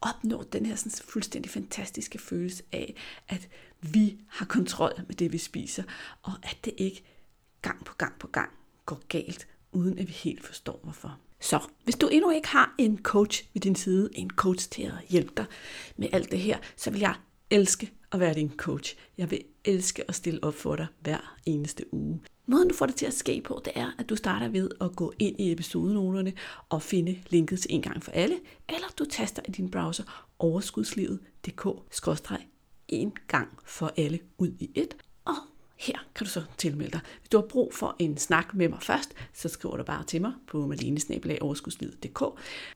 opnå 0.00 0.42
den 0.42 0.66
her 0.66 0.76
sådan 0.76 0.92
fuldstændig 1.04 1.50
fantastiske 1.50 2.18
følelse 2.18 2.62
af, 2.72 2.94
at 3.28 3.48
vi 3.80 4.18
har 4.28 4.46
kontrol 4.46 4.92
med 5.06 5.14
det, 5.14 5.32
vi 5.32 5.38
spiser, 5.38 5.82
og 6.22 6.32
at 6.42 6.56
det 6.64 6.74
ikke 6.76 7.04
gang 7.62 7.84
på 7.84 7.94
gang 7.94 8.18
på 8.18 8.26
gang 8.26 8.50
går 8.86 9.00
galt, 9.08 9.48
uden 9.72 9.98
at 9.98 10.08
vi 10.08 10.12
helt 10.12 10.44
forstår 10.44 10.80
hvorfor. 10.82 11.18
Så 11.40 11.60
hvis 11.84 11.96
du 11.96 12.08
endnu 12.08 12.30
ikke 12.30 12.48
har 12.48 12.74
en 12.78 12.98
coach 13.02 13.44
ved 13.54 13.60
din 13.60 13.76
side, 13.76 14.10
en 14.12 14.30
coach 14.30 14.70
til 14.70 14.82
at 14.82 14.92
hjælpe 15.08 15.32
dig 15.36 15.46
med 15.96 16.08
alt 16.12 16.30
det 16.30 16.38
her, 16.38 16.58
så 16.76 16.90
vil 16.90 17.00
jeg 17.00 17.14
elske 17.50 17.92
at 18.12 18.20
være 18.20 18.34
din 18.34 18.52
coach. 18.56 18.96
Jeg 19.18 19.30
vil 19.30 19.44
elske 19.64 20.04
at 20.08 20.14
stille 20.14 20.44
op 20.44 20.54
for 20.54 20.76
dig 20.76 20.86
hver 21.00 21.36
eneste 21.46 21.94
uge. 21.94 22.20
Måden 22.46 22.68
du 22.68 22.74
får 22.74 22.86
det 22.86 22.94
til 22.94 23.06
at 23.06 23.14
ske 23.14 23.42
på, 23.44 23.60
det 23.64 23.72
er, 23.76 23.90
at 23.98 24.08
du 24.08 24.16
starter 24.16 24.48
ved 24.48 24.70
at 24.80 24.96
gå 24.96 25.12
ind 25.18 25.40
i 25.40 25.52
episodenoterne 25.52 26.32
og 26.68 26.82
finde 26.82 27.18
linket 27.28 27.60
til 27.60 27.74
en 27.74 27.82
gang 27.82 28.02
for 28.02 28.12
alle, 28.12 28.40
eller 28.68 28.86
du 28.98 29.04
taster 29.04 29.42
i 29.48 29.50
din 29.50 29.70
browser 29.70 30.28
overskudslivet.dk-en 30.38 33.12
gang 33.26 33.48
for 33.64 33.92
alle 33.96 34.18
ud 34.38 34.50
i 34.58 34.70
et, 34.74 34.96
og 35.24 35.34
her 35.78 35.98
kan 36.14 36.24
du 36.24 36.30
så 36.30 36.42
tilmelde 36.58 36.92
dig. 36.92 37.00
Hvis 37.20 37.28
du 37.28 37.36
har 37.36 37.46
brug 37.46 37.74
for 37.74 37.96
en 37.98 38.16
snak 38.16 38.54
med 38.54 38.68
mig 38.68 38.82
først, 38.82 39.14
så 39.32 39.48
skriver 39.48 39.76
du 39.76 39.82
bare 39.82 40.04
til 40.04 40.20
mig 40.20 40.32
på 40.46 40.66
malenesnabelagoverskudslivet.dk. 40.66 42.22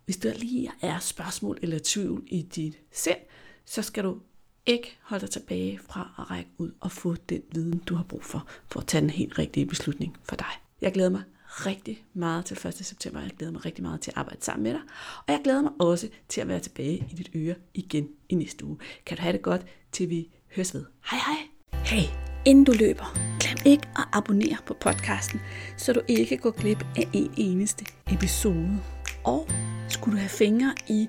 Hvis 0.05 0.17
der 0.17 0.35
lige 0.35 0.71
er 0.83 0.99
spørgsmål 0.99 1.59
eller 1.63 1.79
tvivl 1.85 2.23
i 2.27 2.43
dit 2.43 2.79
sind, 2.93 3.19
så 3.65 3.83
skal 3.83 4.05
du 4.05 4.19
ikke 4.67 4.99
holde 5.03 5.23
dig 5.23 5.31
tilbage 5.31 5.81
fra 5.89 6.11
at 6.19 6.31
række 6.31 6.51
ud 6.59 6.71
og 6.81 6.93
få 6.93 7.15
den 7.29 7.43
viden, 7.53 7.79
du 7.79 7.95
har 7.95 8.05
brug 8.05 8.25
for, 8.25 8.47
for 8.73 8.81
at 8.81 8.87
tage 8.87 9.01
den 9.01 9.11
helt 9.11 9.39
rigtige 9.39 9.67
beslutning 9.67 10.17
for 10.25 10.37
dig. 10.37 10.47
Jeg 10.81 10.93
glæder 10.93 11.11
mig 11.11 11.23
rigtig 11.49 12.05
meget 12.15 12.45
til 12.45 12.67
1. 12.67 12.75
september. 12.75 13.21
Jeg 13.21 13.31
glæder 13.39 13.53
mig 13.53 13.65
rigtig 13.65 13.83
meget 13.85 14.01
til 14.01 14.11
at 14.11 14.17
arbejde 14.17 14.45
sammen 14.45 14.63
med 14.63 14.73
dig. 14.73 14.81
Og 15.27 15.33
jeg 15.33 15.41
glæder 15.45 15.63
mig 15.63 15.73
også 15.79 16.09
til 16.29 16.41
at 16.41 16.49
være 16.49 16.61
tilbage 16.61 17.07
i 17.11 17.15
dit 17.15 17.31
øre 17.35 17.55
igen 17.75 18.09
i 18.29 18.35
næste 18.35 18.65
uge. 18.65 18.79
Kan 19.07 19.17
du 19.17 19.23
have 19.23 19.33
det 19.33 19.43
godt, 19.43 19.67
til 19.93 20.11
vi 20.11 20.29
høres 20.57 20.75
ved. 20.75 20.85
Hej 21.11 21.21
hej! 21.27 21.37
Hey, 21.85 22.09
inden 22.47 22.65
du 22.65 22.73
løber, 22.73 23.19
glem 23.41 23.73
ikke 23.73 23.89
at 23.97 24.05
abonnere 24.13 24.57
på 24.67 24.75
podcasten, 24.81 25.41
så 25.77 25.93
du 25.93 26.01
ikke 26.09 26.37
går 26.37 26.51
glip 26.51 26.87
af 26.97 27.09
en 27.13 27.35
eneste 27.37 27.85
episode. 28.13 28.81
Og 29.25 29.49
skulle 29.89 30.17
du 30.17 30.21
have 30.21 30.29
fingre 30.29 30.75
i 30.89 31.09